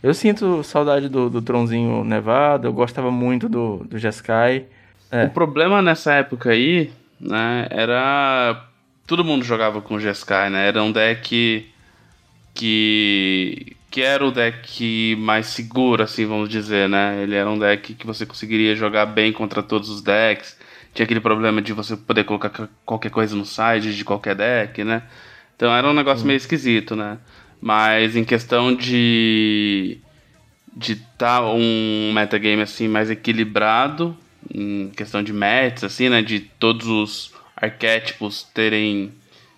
[0.02, 4.66] Eu sinto saudade do, do Tronzinho Nevado, eu gostava muito do, do Jeskai.
[5.10, 5.24] É.
[5.24, 8.64] O problema nessa época aí, né, era.
[9.08, 10.68] Todo mundo jogava com o Jeskai, né?
[10.68, 11.66] Era um deck
[12.52, 13.74] que.
[13.90, 17.22] que era o deck mais seguro, assim, vamos dizer, né?
[17.22, 20.58] Ele era um deck que você conseguiria jogar bem contra todos os decks.
[20.92, 25.02] Tinha aquele problema de você poder colocar qualquer coisa no side de qualquer deck, né?
[25.56, 27.16] Então era um negócio meio esquisito, né?
[27.62, 29.98] Mas em questão de
[30.76, 34.14] de estar tá um metagame assim mais equilibrado,
[34.52, 39.12] em questão de mets assim, né, de todos os arquétipos terem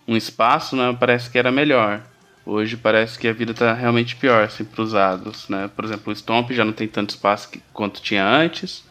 [0.06, 2.02] um espaço, né, parece que era melhor.
[2.44, 5.70] Hoje parece que a vida está realmente pior assim para os agros, né?
[5.76, 8.82] Por exemplo, o Stomp já não tem tanto espaço que, quanto tinha antes.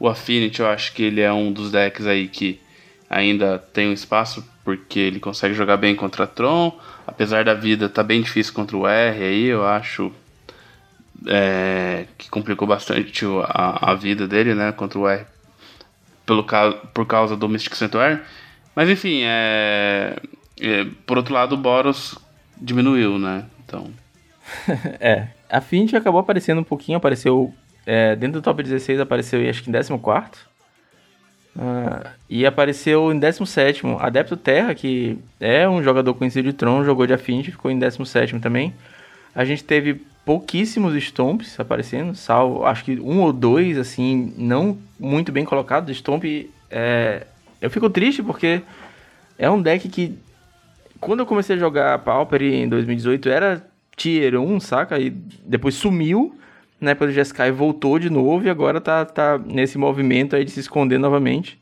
[0.00, 2.60] O Affinity eu acho que ele é um dos decks aí que
[3.08, 6.76] ainda tem um espaço porque ele consegue jogar bem contra Tron
[7.08, 10.12] apesar da vida tá bem difícil contra o R aí, eu acho
[11.26, 15.24] é, que complicou bastante a, a vida dele, né, contra o R
[16.28, 16.44] pelo,
[16.92, 18.20] por causa do Mystic Sanctuary.
[18.76, 20.14] Mas enfim, é,
[20.60, 22.18] é, por outro lado, o Boros
[22.60, 23.46] diminuiu, né?
[23.64, 23.90] Então.
[25.00, 27.54] é, a Fint acabou aparecendo um pouquinho, apareceu
[27.86, 30.46] é, dentro do top 16, apareceu acho que em 14.
[31.56, 37.04] Uh, e apareceu em 17 Adepto Terra, que é um jogador conhecido de Tron, jogou
[37.04, 38.74] de Affinity, ficou em 17 também.
[39.34, 45.32] A gente teve pouquíssimos Stomps aparecendo, salvo acho que um ou dois, assim, não muito
[45.32, 45.96] bem colocados.
[45.96, 46.24] Stomp,
[46.70, 47.26] é...
[47.60, 48.62] eu fico triste porque
[49.38, 50.18] é um deck que,
[51.00, 53.64] quando eu comecei a jogar Pauper em 2018, era
[53.96, 54.98] Tier 1, saca?
[54.98, 56.38] E depois sumiu
[56.80, 60.60] época do Jeskai voltou de novo e agora tá, tá nesse movimento aí de se
[60.60, 61.58] esconder novamente.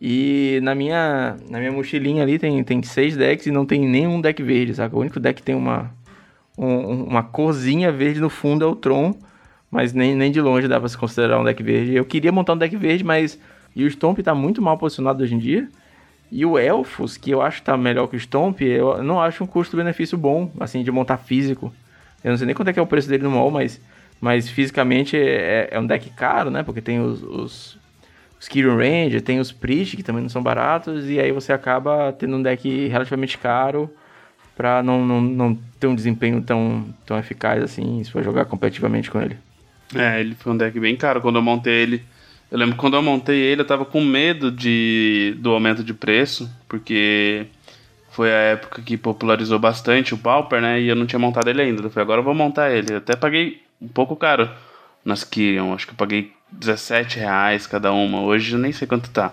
[0.00, 4.20] E na minha, na minha mochilinha ali tem, tem seis decks e não tem nenhum
[4.20, 4.96] deck verde, saca?
[4.96, 5.92] O único deck que tem uma,
[6.66, 9.14] um, uma corzinha verde no fundo é o Tron,
[9.70, 11.94] mas nem, nem de longe dá pra se considerar um deck verde.
[11.94, 13.38] Eu queria montar um deck verde, mas
[13.74, 15.68] e o Stomp tá muito mal posicionado hoje em dia.
[16.30, 19.42] E o Elfos, que eu acho que tá melhor que o Stomp, eu não acho
[19.42, 21.72] um custo-benefício bom, assim, de montar físico.
[22.22, 23.80] Eu não sei nem quanto é que é o preço dele no mall, mas
[24.20, 26.62] mas fisicamente é, é um deck caro, né?
[26.62, 27.78] Porque tem os, os,
[28.38, 32.12] os Kyrian Ranger, tem os Priest, que também não são baratos, e aí você acaba
[32.12, 33.90] tendo um deck relativamente caro
[34.60, 39.10] para não, não, não ter um desempenho tão, tão eficaz assim, se for jogar competitivamente
[39.10, 39.38] com ele.
[39.94, 41.22] É, ele foi um deck bem caro.
[41.22, 42.04] Quando eu montei ele,
[42.50, 45.94] eu lembro que quando eu montei ele, eu tava com medo de, do aumento de
[45.94, 47.46] preço, porque
[48.10, 50.78] foi a época que popularizou bastante o Pauper, né?
[50.78, 51.82] E eu não tinha montado ele ainda.
[51.82, 52.92] Eu falei, agora eu vou montar ele.
[52.92, 54.46] Eu até paguei um pouco caro
[55.02, 55.72] nas Kyrian.
[55.72, 58.20] Acho que eu paguei 17 reais cada uma.
[58.20, 59.32] Hoje eu nem sei quanto tá.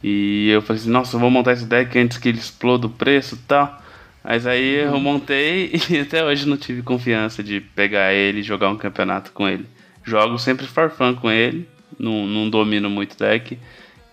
[0.00, 2.90] E eu falei assim, nossa, eu vou montar esse deck antes que ele exploda o
[2.90, 3.81] preço e tal.
[4.24, 5.00] Mas aí eu uhum.
[5.00, 9.48] montei e até hoje não tive confiança de pegar ele e jogar um campeonato com
[9.48, 9.66] ele.
[10.04, 13.58] Jogo sempre farfã com ele, não, não domino muito deck.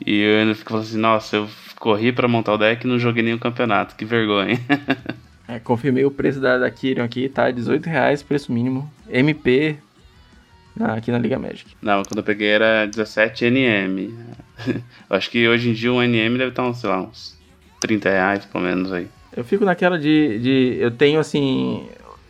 [0.06, 2.98] E eu ainda fico falando assim, nossa, eu corri para montar o deck e não
[2.98, 4.60] joguei nenhum campeonato, que vergonha.
[5.48, 7.46] é, confirmei o preço da, da Kyrian aqui, tá?
[7.46, 8.92] R$18,00, preço mínimo.
[9.10, 9.78] MP
[10.80, 11.76] aqui na Liga Magic.
[11.82, 14.14] Não, quando eu peguei era 17 NM.
[15.10, 17.38] acho que hoje em dia um NM deve estar, uns, sei lá, uns
[17.82, 19.08] 30 reais, pelo menos aí.
[19.40, 20.78] Eu fico naquela de, de.
[20.82, 21.88] Eu tenho, assim.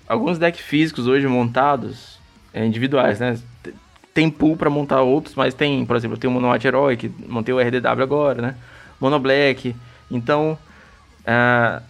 [0.08, 2.20] Alguns decks físicos hoje montados,
[2.54, 3.36] é, individuais, né?
[4.14, 7.12] Tem pool para montar outros, mas tem, por exemplo, eu tenho o Mono White Heroic,
[7.28, 8.56] montei o RDW agora, né?
[9.02, 9.76] Mono Black.
[10.12, 10.56] Então,
[11.22, 11.82] uh,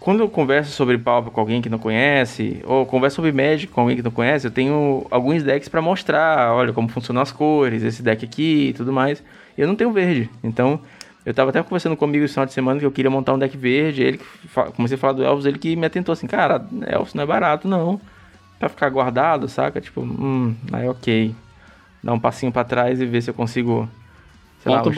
[0.00, 3.82] quando eu converso sobre Pauper com alguém que não conhece, ou converso sobre Magic com
[3.82, 7.84] alguém que não conhece, eu tenho alguns decks para mostrar, olha como funcionam as cores,
[7.84, 9.22] esse deck aqui e tudo mais.
[9.56, 10.80] Eu não tenho verde, então
[11.24, 13.56] eu tava até conversando comigo esse final de semana que eu queria montar um deck
[13.56, 14.02] verde.
[14.02, 14.20] Ele
[14.76, 17.66] comecei a falar do Elvis, ele que me atentou assim, cara, Elvis não é barato,
[17.66, 18.00] não.
[18.58, 19.80] Pra ficar guardado, saca?
[19.80, 21.34] Tipo, hum, aí ok.
[22.02, 23.88] Dá um passinho para trás e ver se eu consigo.
[24.62, 24.94] Sei Monta lá, um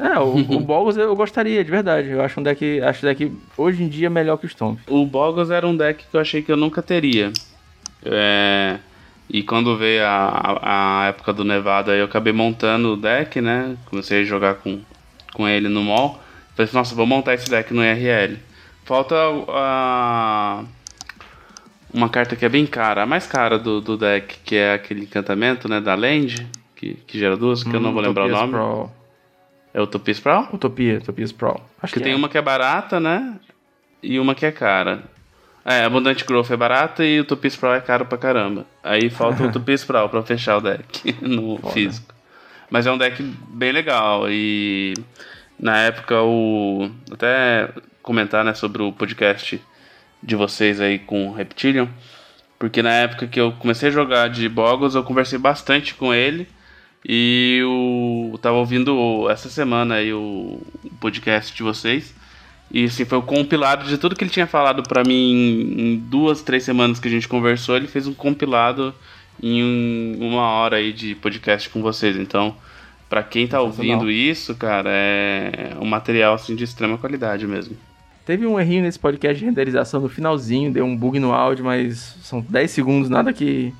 [0.00, 2.08] É, o, o Boggles eu gostaria, de verdade.
[2.08, 2.80] Eu acho um deck.
[2.80, 4.80] Acho deck hoje em dia melhor que o Stomp.
[4.88, 7.32] O Boggles era um deck que eu achei que eu nunca teria.
[8.04, 8.78] É.
[9.28, 13.76] E quando veio a, a época do Nevada, eu acabei montando o deck, né?
[13.86, 14.80] Comecei a jogar com
[15.36, 16.18] com ele no mall.
[16.54, 18.38] Falei assim, nossa, vou montar esse deck no IRL.
[18.84, 19.14] Falta
[19.48, 20.64] a...
[21.92, 25.02] uma carta que é bem cara, a mais cara do, do deck, que é aquele
[25.02, 28.28] encantamento, né, da Land, que, que gera duas, que hum, eu não vou lembrar o
[28.28, 28.46] nome.
[28.46, 28.92] Sprawl.
[29.74, 30.48] É Utopia Sprawl?
[30.54, 31.60] Utopia, Utopia Sprawl.
[31.82, 32.16] Acho que, que tem é.
[32.16, 33.34] uma que é barata, né,
[34.02, 35.02] e uma que é cara.
[35.62, 38.64] É, Abundante Growth é barata e Utopia Sprawl é caro pra caramba.
[38.82, 41.74] Aí falta o Utopia Sprawl pra fechar o deck no Foda.
[41.74, 42.15] físico.
[42.70, 44.30] Mas é um deck bem legal.
[44.30, 44.94] E
[45.58, 46.90] na época o.
[47.10, 47.70] Até
[48.02, 49.60] comentar né, sobre o podcast
[50.22, 51.86] de vocês aí com o Reptilion.
[52.58, 56.48] Porque na época que eu comecei a jogar de Boggles, eu conversei bastante com ele.
[57.08, 60.60] E eu tava ouvindo essa semana aí o
[61.00, 62.14] podcast de vocês.
[62.70, 65.14] E assim, foi um compilado de tudo que ele tinha falado para mim
[65.78, 67.76] em duas, três semanas que a gente conversou.
[67.76, 68.92] Ele fez um compilado
[69.42, 72.16] em um, uma hora aí de podcast com vocês.
[72.16, 72.56] Então,
[73.08, 77.76] para quem tá ouvindo isso, cara, é um material assim de extrema qualidade mesmo.
[78.24, 82.16] Teve um errinho nesse podcast de renderização no finalzinho, deu um bug no áudio, mas
[82.22, 83.72] são 10 segundos, nada que,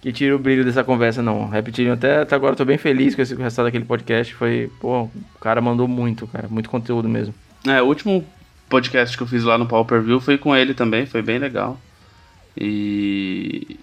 [0.00, 1.48] que tire o brilho dessa conversa, não.
[1.48, 4.34] Repetindo, até, até agora eu tô bem feliz com esse resultado daquele podcast.
[4.34, 7.32] Foi, pô, o cara mandou muito, cara, muito conteúdo mesmo.
[7.64, 8.26] É, o último
[8.68, 11.78] podcast que eu fiz lá no Pauper View foi com ele também, foi bem legal.
[12.56, 13.78] E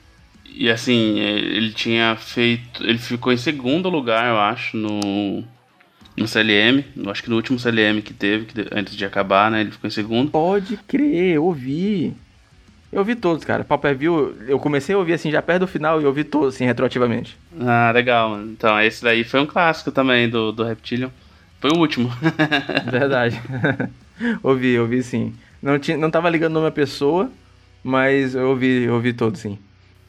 [0.54, 2.84] e assim, ele tinha feito.
[2.84, 5.44] Ele ficou em segundo lugar, eu acho, no.
[6.18, 9.62] No CLM, eu acho que no último CLM que teve, que antes de acabar, né?
[9.62, 10.30] Ele ficou em segundo.
[10.30, 12.14] Pode crer, eu ouvi.
[12.92, 13.64] Eu ouvi todos, cara.
[13.64, 16.66] Paper View, eu comecei a ouvir assim já perto do final e ouvi todos, assim,
[16.66, 17.38] retroativamente.
[17.62, 18.52] Ah, legal, mano.
[18.52, 21.10] Então, esse daí foi um clássico também do, do Reptilion.
[21.62, 22.12] Foi o último.
[22.92, 23.42] Verdade.
[24.44, 25.34] ouvi, ouvi sim.
[25.62, 27.32] Não, tinha, não tava ligando nome à pessoa,
[27.82, 29.58] mas eu ouvi, eu ouvi todos sim.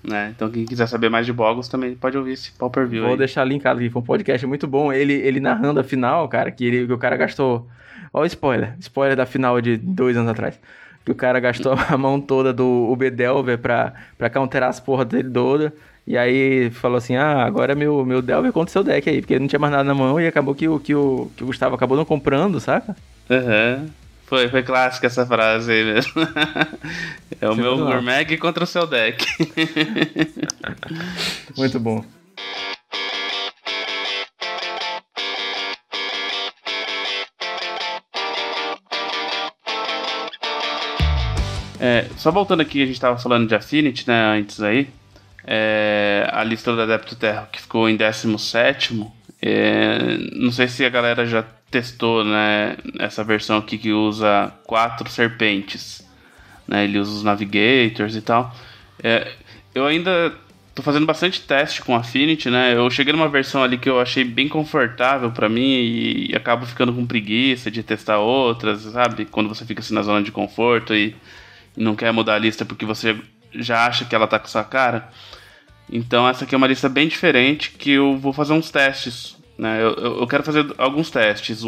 [0.03, 0.33] Né?
[0.35, 3.03] Então quem quiser saber mais de Boggles também pode ouvir esse Pau Per View.
[3.03, 3.19] Vou aí.
[3.19, 4.93] deixar linkado aqui, foi um podcast muito bom.
[4.93, 7.69] Ele, ele narrando a final, cara, que, ele, que o cara gastou.
[8.13, 10.59] Olha o spoiler, spoiler da final de dois anos atrás.
[11.05, 13.11] Que o cara gastou a mão toda do UB
[13.61, 15.73] pra, pra counterar as porras dele toda.
[16.05, 19.35] E aí falou assim: ah, agora meu, meu Delver contra o seu deck aí, porque
[19.35, 21.47] ele não tinha mais nada na mão e acabou que o, que o, que o
[21.47, 22.97] Gustavo acabou não comprando, saca?
[23.31, 23.79] Aham.
[23.83, 24.02] Uhum.
[24.33, 26.23] Foi, foi clássica essa frase aí mesmo.
[27.39, 29.23] é o meu Gourmet contra o seu deck.
[31.55, 32.03] Muito bom.
[41.79, 44.89] É, só voltando aqui, a gente estava falando de Affinity, né, antes aí.
[45.47, 49.07] É, a lista do Adepto Terra que ficou em 17.
[49.43, 49.99] É,
[50.35, 56.07] não sei se a galera já testou, né, essa versão aqui que usa quatro serpentes,
[56.69, 58.55] né, ele usa os navigators e tal.
[59.03, 59.33] É,
[59.75, 60.35] eu ainda
[60.75, 64.23] tô fazendo bastante teste com Affinity, né, eu cheguei numa versão ali que eu achei
[64.23, 69.49] bem confortável para mim e, e, acabo ficando com preguiça de testar outras, sabe, quando
[69.49, 71.17] você fica assim na zona de conforto e,
[71.77, 73.17] e não quer mudar a lista porque você
[73.55, 75.09] já acha que ela tá com sua cara.
[75.91, 79.81] Então essa aqui é uma lista bem diferente que eu vou fazer uns testes né?
[79.81, 81.63] Eu, eu quero fazer alguns testes.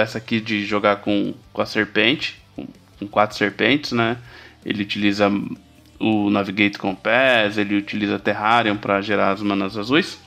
[0.00, 2.66] Essa aqui de jogar com, com a serpente, com,
[2.98, 4.16] com quatro serpentes, né?
[4.64, 5.30] Ele utiliza
[6.00, 10.18] o Navigate Compass, ele utiliza Terrarium para gerar as manas azuis.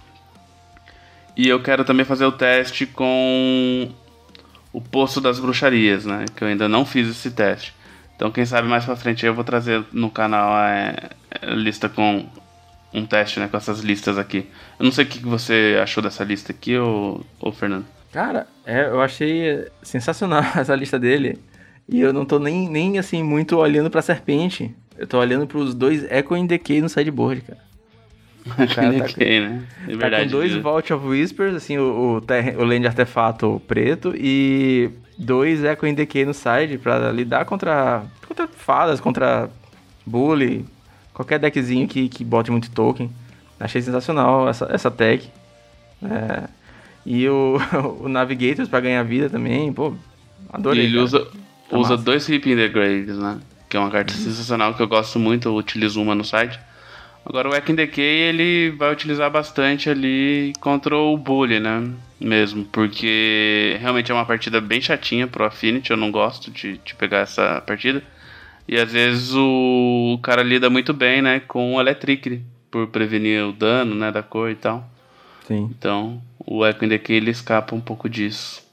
[1.35, 3.91] E eu quero também fazer o teste com
[4.71, 6.25] o Poço das Bruxarias, né?
[6.35, 7.73] Que eu ainda não fiz esse teste.
[8.15, 10.93] Então, quem sabe mais pra frente eu vou trazer no canal a,
[11.41, 12.29] a lista com
[12.95, 14.47] um teste né, com essas listas aqui.
[14.79, 17.85] Eu não sei o que você achou dessa lista aqui, ô, ô Fernando.
[18.11, 21.37] Cara, é, eu achei sensacional essa lista dele.
[21.87, 24.73] E eu não tô nem, nem assim, muito olhando pra serpente.
[24.97, 27.65] Eu tô olhando pros dois Echo and Decay no sideboard, cara.
[28.75, 29.63] Cara tá, Decay, com, né?
[29.83, 34.13] É verdade, tá com dois Vault of Whispers, assim, o, o, o Land Artefato preto
[34.15, 39.49] e dois Echo and Decay no side pra lidar contra, contra fadas, contra
[40.05, 40.63] bully,
[41.15, 43.09] qualquer deckzinho que, que bote muito token.
[43.59, 45.27] Achei sensacional essa, essa tech.
[46.03, 46.43] É,
[47.05, 47.57] e o,
[48.03, 49.95] o Navigators pra ganhar vida também, pô,
[50.51, 50.83] adorei.
[50.83, 51.05] E ele cara.
[51.05, 51.27] usa,
[51.69, 53.39] tá usa dois in the Graves, né?
[53.69, 54.19] Que é uma carta uhum.
[54.19, 56.59] sensacional que eu gosto muito, eu utilizo uma no site.
[57.25, 61.89] Agora o Ekin Decay ele vai utilizar bastante ali contra o Bully, né?
[62.19, 66.93] Mesmo, porque realmente é uma partida bem chatinha pro Affinity, eu não gosto de, de
[66.95, 68.03] pegar essa partida.
[68.67, 72.41] E às vezes o, cara lida muito bem, né, com o Electric,
[72.71, 74.89] por prevenir o dano, né, da cor e tal.
[75.47, 75.69] Sim.
[75.77, 78.63] Então, o Echo Decay ele escapa um pouco disso.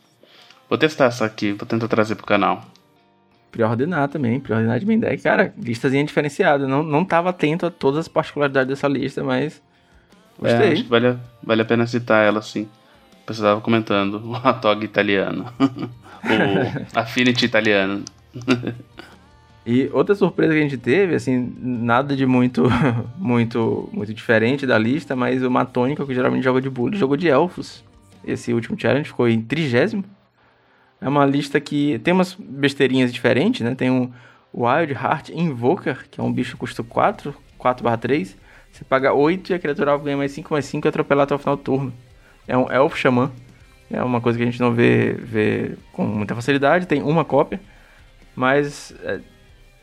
[0.69, 2.67] Vou testar essa aqui, vou tentar trazer pro canal
[3.53, 5.23] pré-ordenar também, pré-ordenar de main deck.
[5.23, 6.67] Cara, listazinha diferenciada.
[6.67, 9.63] Não, não tava atento a todas as particularidades dessa lista, mas.
[10.39, 10.69] Gostei.
[10.69, 12.67] É, acho que vale, vale a pena citar ela, sim.
[13.23, 14.21] O pessoal tava comentando.
[14.25, 15.53] O Atog italiano.
[15.61, 18.03] o Affinity italiano.
[19.65, 22.65] E outra surpresa que a gente teve, assim, nada de muito
[23.17, 27.29] muito muito diferente da lista, mas o Matônica, que geralmente joga de bully, jogou de
[27.29, 27.85] elfos.
[28.25, 30.05] Esse último challenge ficou em trigésimo.
[31.01, 33.75] É uma lista que tem umas besteirinhas diferentes, né?
[33.75, 34.11] Tem um
[34.55, 38.37] Wild Heart Invoker, que é um bicho que custa 4, 4 3.
[38.73, 41.39] Você paga 8 e a criatura ganha mais 5 mais 5 e atropelar até o
[41.39, 41.93] final do turno.
[42.47, 43.31] É um Elf Xamã.
[43.91, 46.87] É uma coisa que a gente não vê, vê com muita facilidade.
[46.87, 47.61] Tem uma cópia.
[48.35, 49.21] Mas é,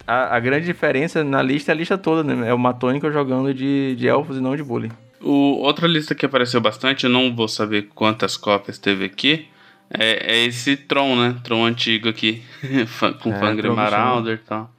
[0.09, 2.49] a, a, grande diferença na lista é a lista toda, né?
[2.49, 4.91] É o Matônica jogando de, de elfos e não de bullying.
[5.21, 9.47] O, outra lista que apareceu bastante, eu não vou saber quantas cópias teve aqui,
[9.91, 11.35] é, é esse Tron, né?
[11.43, 12.41] Tron antigo aqui,
[13.21, 14.73] com é, Fangre Marauder e tal.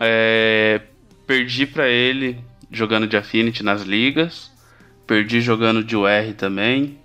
[0.00, 0.80] É,
[1.26, 2.38] perdi para ele
[2.70, 4.50] jogando de Affinity nas ligas.
[5.06, 6.98] Perdi jogando de UR também.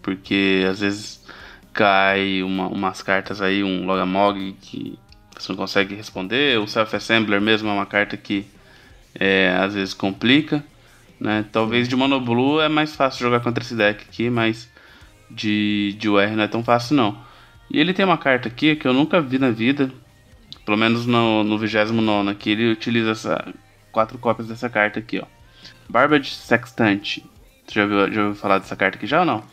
[0.00, 1.24] Porque às vezes
[1.72, 4.98] cai uma, umas cartas aí, um Logamog que
[5.42, 6.58] você não consegue responder.
[6.58, 8.46] O Self-Assembler mesmo é uma carta que
[9.14, 10.64] é, às vezes complica.
[11.20, 11.44] Né?
[11.52, 14.68] Talvez de Monoblue é mais fácil jogar contra esse deck aqui, mas
[15.30, 17.22] de, de UR não é tão fácil não.
[17.70, 19.90] E ele tem uma carta aqui que eu nunca vi na vida,
[20.64, 23.54] pelo menos no, no 29 que ele utiliza essa,
[23.90, 25.26] quatro cópias dessa carta aqui, ó.
[25.88, 27.24] Barbage Sextante.
[27.66, 29.44] Você já ouviu, já ouviu falar dessa carta aqui já ou não?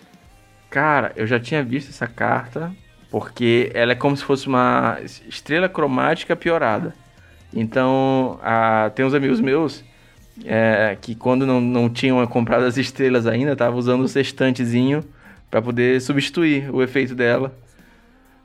[0.69, 2.73] Cara, eu já tinha visto essa carta,
[3.09, 4.97] porque ela é como se fosse uma
[5.27, 6.93] estrela cromática piorada.
[7.53, 9.83] Então, a, tem uns amigos meus
[10.45, 15.03] é, que quando não, não tinham comprado as estrelas ainda, tava usando o sextantezinho
[15.49, 17.53] para poder substituir o efeito dela.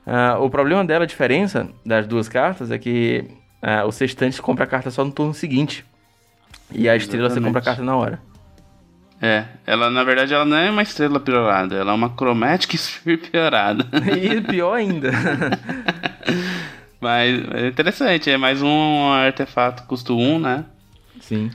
[0.05, 3.25] Uh, o problema dela, a diferença das duas cartas, é que
[3.61, 5.85] uh, o sextante compra a carta só no turno seguinte.
[6.71, 7.43] E a estrela Exatamente.
[7.43, 8.19] você compra a carta na hora.
[9.21, 13.17] É, ela na verdade ela não é uma estrela piorada, ela é uma Chromatic Sphere
[13.17, 13.85] piorada.
[14.21, 15.11] e pior ainda.
[16.99, 20.65] Mas é interessante, é mais um artefato custo 1, né?
[21.21, 21.51] Sim.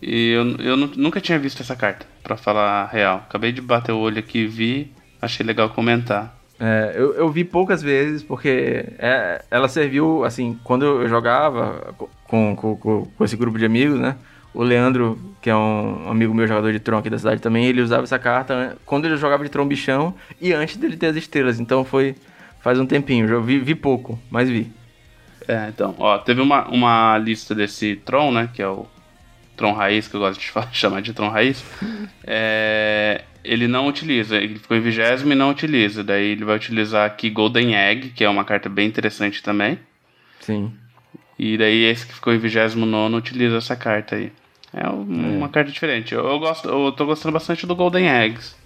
[0.00, 3.16] E eu, eu nunca tinha visto essa carta, para falar a real.
[3.28, 6.36] Acabei de bater o olho aqui vi, achei legal comentar.
[6.60, 11.94] É, eu, eu vi poucas vezes, porque é, ela serviu, assim, quando eu jogava
[12.24, 14.16] com, com, com, esse grupo de amigos, né?
[14.54, 17.82] O Leandro, que é um amigo meu, jogador de Tron aqui da cidade também, ele
[17.82, 21.60] usava essa carta quando ele jogava de Tron bichão e antes dele ter as estrelas.
[21.60, 22.16] Então foi
[22.60, 24.70] faz um tempinho, já vi, vi pouco, mas vi.
[25.46, 28.50] É, então, ó, teve uma, uma lista desse Tron, né?
[28.52, 28.86] Que é o
[29.56, 31.64] Tron Raiz, que eu gosto de falar, chamar de Tron Raiz,
[32.24, 34.36] é, ele não utiliza.
[34.36, 36.04] Ele ficou em vigésimo e não utiliza.
[36.04, 39.78] Daí ele vai utilizar aqui Golden Egg, que é uma carta bem interessante também.
[40.40, 40.72] Sim.
[41.38, 44.32] E daí esse que ficou em vigésimo nono utiliza essa carta aí.
[44.72, 45.48] É uma é.
[45.48, 46.14] carta diferente.
[46.14, 48.56] Eu, eu, gosto, eu tô gostando bastante do Golden Eggs.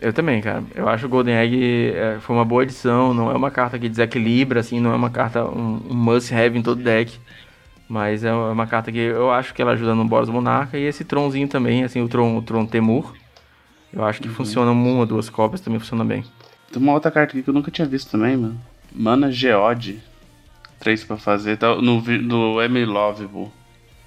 [0.00, 0.64] Eu também, cara.
[0.74, 3.14] Eu acho o Golden Egg é, foi uma boa edição.
[3.14, 6.62] Não é uma carta que desequilibra, assim, não é uma carta, um, um must-have em
[6.62, 7.16] todo deck.
[7.88, 10.76] Mas é uma carta que eu acho que ela ajuda no Boros Monarca.
[10.76, 13.14] E esse Tronzinho também, assim, o Tron, o Tron Temur.
[13.92, 14.34] Eu acho que uhum.
[14.34, 16.24] funciona uma ou duas cópias, também funciona bem.
[16.72, 18.58] Tem uma outra carta aqui que eu nunca tinha visto também, mano.
[18.94, 20.00] Mana Geode.
[20.82, 21.56] Três pra fazer.
[21.56, 23.48] Tá no, no M Lovable.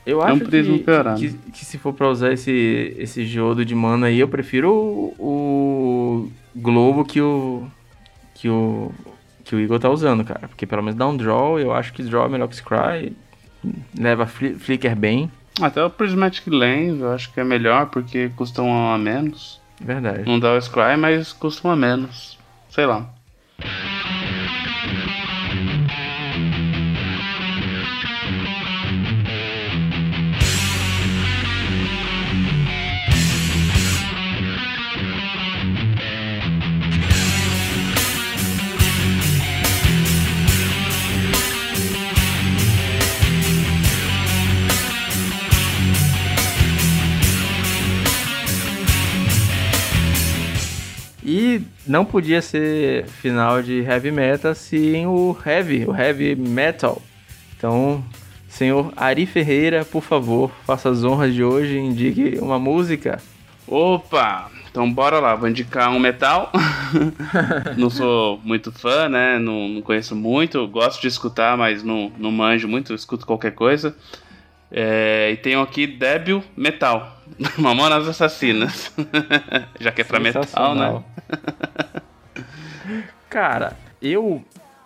[0.06, 3.74] Eu é acho um que, que, que, se for pra usar esse, esse geodo de
[3.74, 7.66] mana aí, eu prefiro o, o Globo que o.
[8.34, 8.92] que o.
[9.46, 10.50] que o Eagle tá usando, cara.
[10.50, 13.16] Porque pelo menos dá um draw, eu acho que draw é melhor que Scry
[13.98, 15.32] leva Flicker bem.
[15.62, 19.62] Até o Prismatic Lens eu acho que é melhor porque custa um a menos.
[19.80, 20.24] Verdade.
[20.26, 22.38] Não dá o Scry, mas custa um a menos.
[22.70, 23.10] Sei lá.
[51.96, 57.02] Não podia ser final de heavy metal sem o heavy, o heavy metal.
[57.58, 58.04] Então,
[58.50, 63.22] senhor Ari Ferreira, por favor, faça as honras de hoje e indique uma música.
[63.66, 64.52] Opa!
[64.70, 66.52] Então bora lá, vou indicar um metal.
[67.78, 69.40] não sou muito fã, né?
[69.40, 73.96] Não, não, conheço muito, gosto de escutar, mas não, não manjo muito, escuto qualquer coisa.
[74.70, 77.15] É, e tenho aqui Débil Metal,
[77.58, 78.92] Mamonas Assassinas.
[79.80, 81.04] Já que é pra metal, né?
[83.30, 84.44] Cara, eu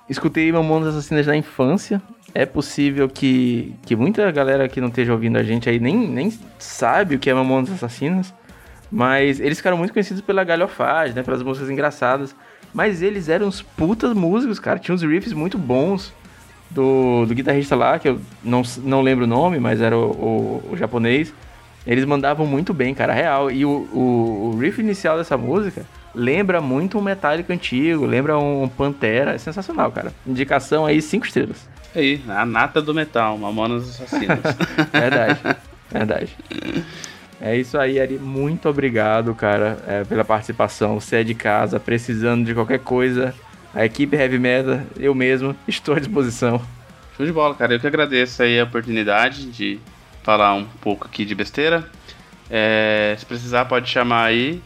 [0.09, 2.01] escutei Mamonas Assassinas na infância.
[2.33, 6.31] É possível que, que muita galera que não esteja ouvindo a gente aí nem, nem
[6.59, 8.33] sabe o que é Mamonas Assassinas.
[8.91, 11.23] Mas eles ficaram muito conhecidos pela galhofagem, né?
[11.23, 12.35] Pelas músicas engraçadas.
[12.73, 14.79] Mas eles eram uns putas músicos, cara.
[14.79, 16.13] Tinha uns riffs muito bons
[16.69, 20.69] do, do guitarrista lá, que eu não, não lembro o nome, mas era o, o,
[20.71, 21.33] o japonês.
[21.85, 23.49] Eles mandavam muito bem, cara, real.
[23.49, 28.67] E o, o, o, riff inicial dessa música lembra muito um Metallica antigo, lembra um
[28.67, 29.33] Pantera.
[29.33, 30.13] É sensacional, cara.
[30.25, 31.67] Indicação aí, cinco estrelas.
[31.95, 34.39] Aí, a nata do metal, Mamonas Assassinas.
[34.91, 35.39] verdade,
[35.89, 36.37] verdade.
[37.41, 38.19] É isso aí, Ari.
[38.19, 40.99] Muito obrigado, cara, é, pela participação.
[40.99, 43.33] Você é de casa, precisando de qualquer coisa.
[43.73, 46.61] A equipe Heavy Metal, eu mesmo, estou à disposição.
[47.15, 47.73] Show de bola, cara.
[47.73, 49.79] Eu que agradeço aí a oportunidade de
[50.29, 51.89] falar um pouco aqui de besteira.
[52.51, 54.61] É, se precisar, pode chamar aí.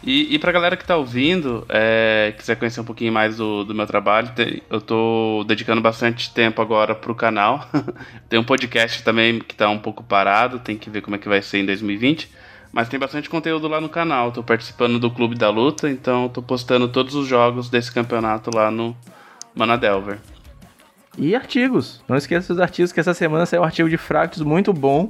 [0.00, 3.74] E, e pra galera que tá ouvindo, é, quiser conhecer um pouquinho mais do, do
[3.74, 4.30] meu trabalho,
[4.70, 7.68] eu tô dedicando bastante tempo agora pro canal.
[8.30, 11.28] tem um podcast também que tá um pouco parado, tem que ver como é que
[11.28, 12.30] vai ser em 2020.
[12.70, 14.30] Mas tem bastante conteúdo lá no canal.
[14.30, 18.70] Tô participando do Clube da Luta, então tô postando todos os jogos desse campeonato lá
[18.70, 18.96] no
[19.52, 20.20] Manadelver.
[21.18, 22.00] E artigos.
[22.08, 25.08] Não esqueça dos artigos, que essa semana saiu um artigo de Fractus muito bom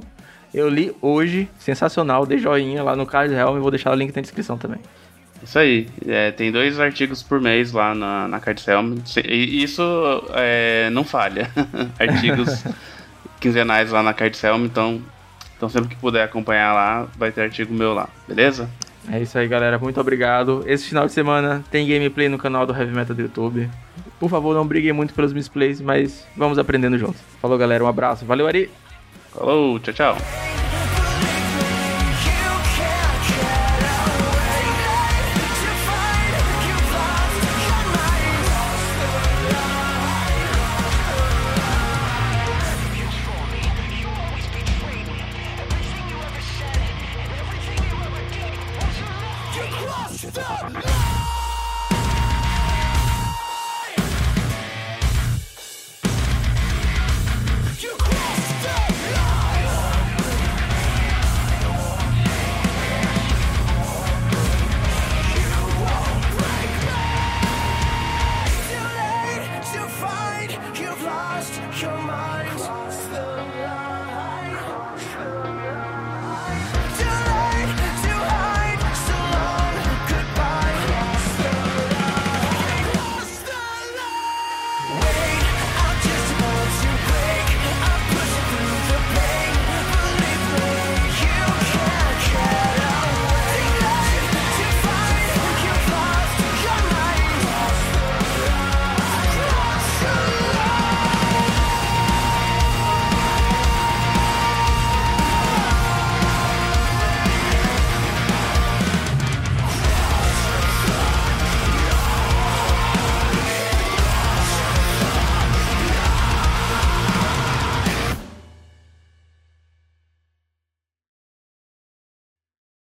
[0.53, 4.15] eu li hoje, sensacional, dei joinha lá no Card Helm e vou deixar o link
[4.15, 4.79] na descrição também.
[5.43, 9.81] Isso aí, é, tem dois artigos por mês lá na, na Card Helm, e isso
[10.33, 11.49] é, não falha.
[11.99, 12.63] artigos
[13.39, 15.01] quinzenais lá na Card Helm, então,
[15.55, 18.67] então sempre que puder acompanhar lá, vai ter artigo meu lá, beleza?
[19.11, 19.79] É isso aí, galera.
[19.79, 20.63] Muito obrigado.
[20.67, 23.69] Esse final de semana tem gameplay no canal do Heavy Metal do YouTube.
[24.19, 27.21] Por favor, não briguem muito pelos misplays, mas vamos aprendendo juntos.
[27.41, 27.83] Falou, galera.
[27.83, 28.25] Um abraço.
[28.25, 28.69] Valeu, Ari.
[29.33, 30.68] Falou, tchau, tchau.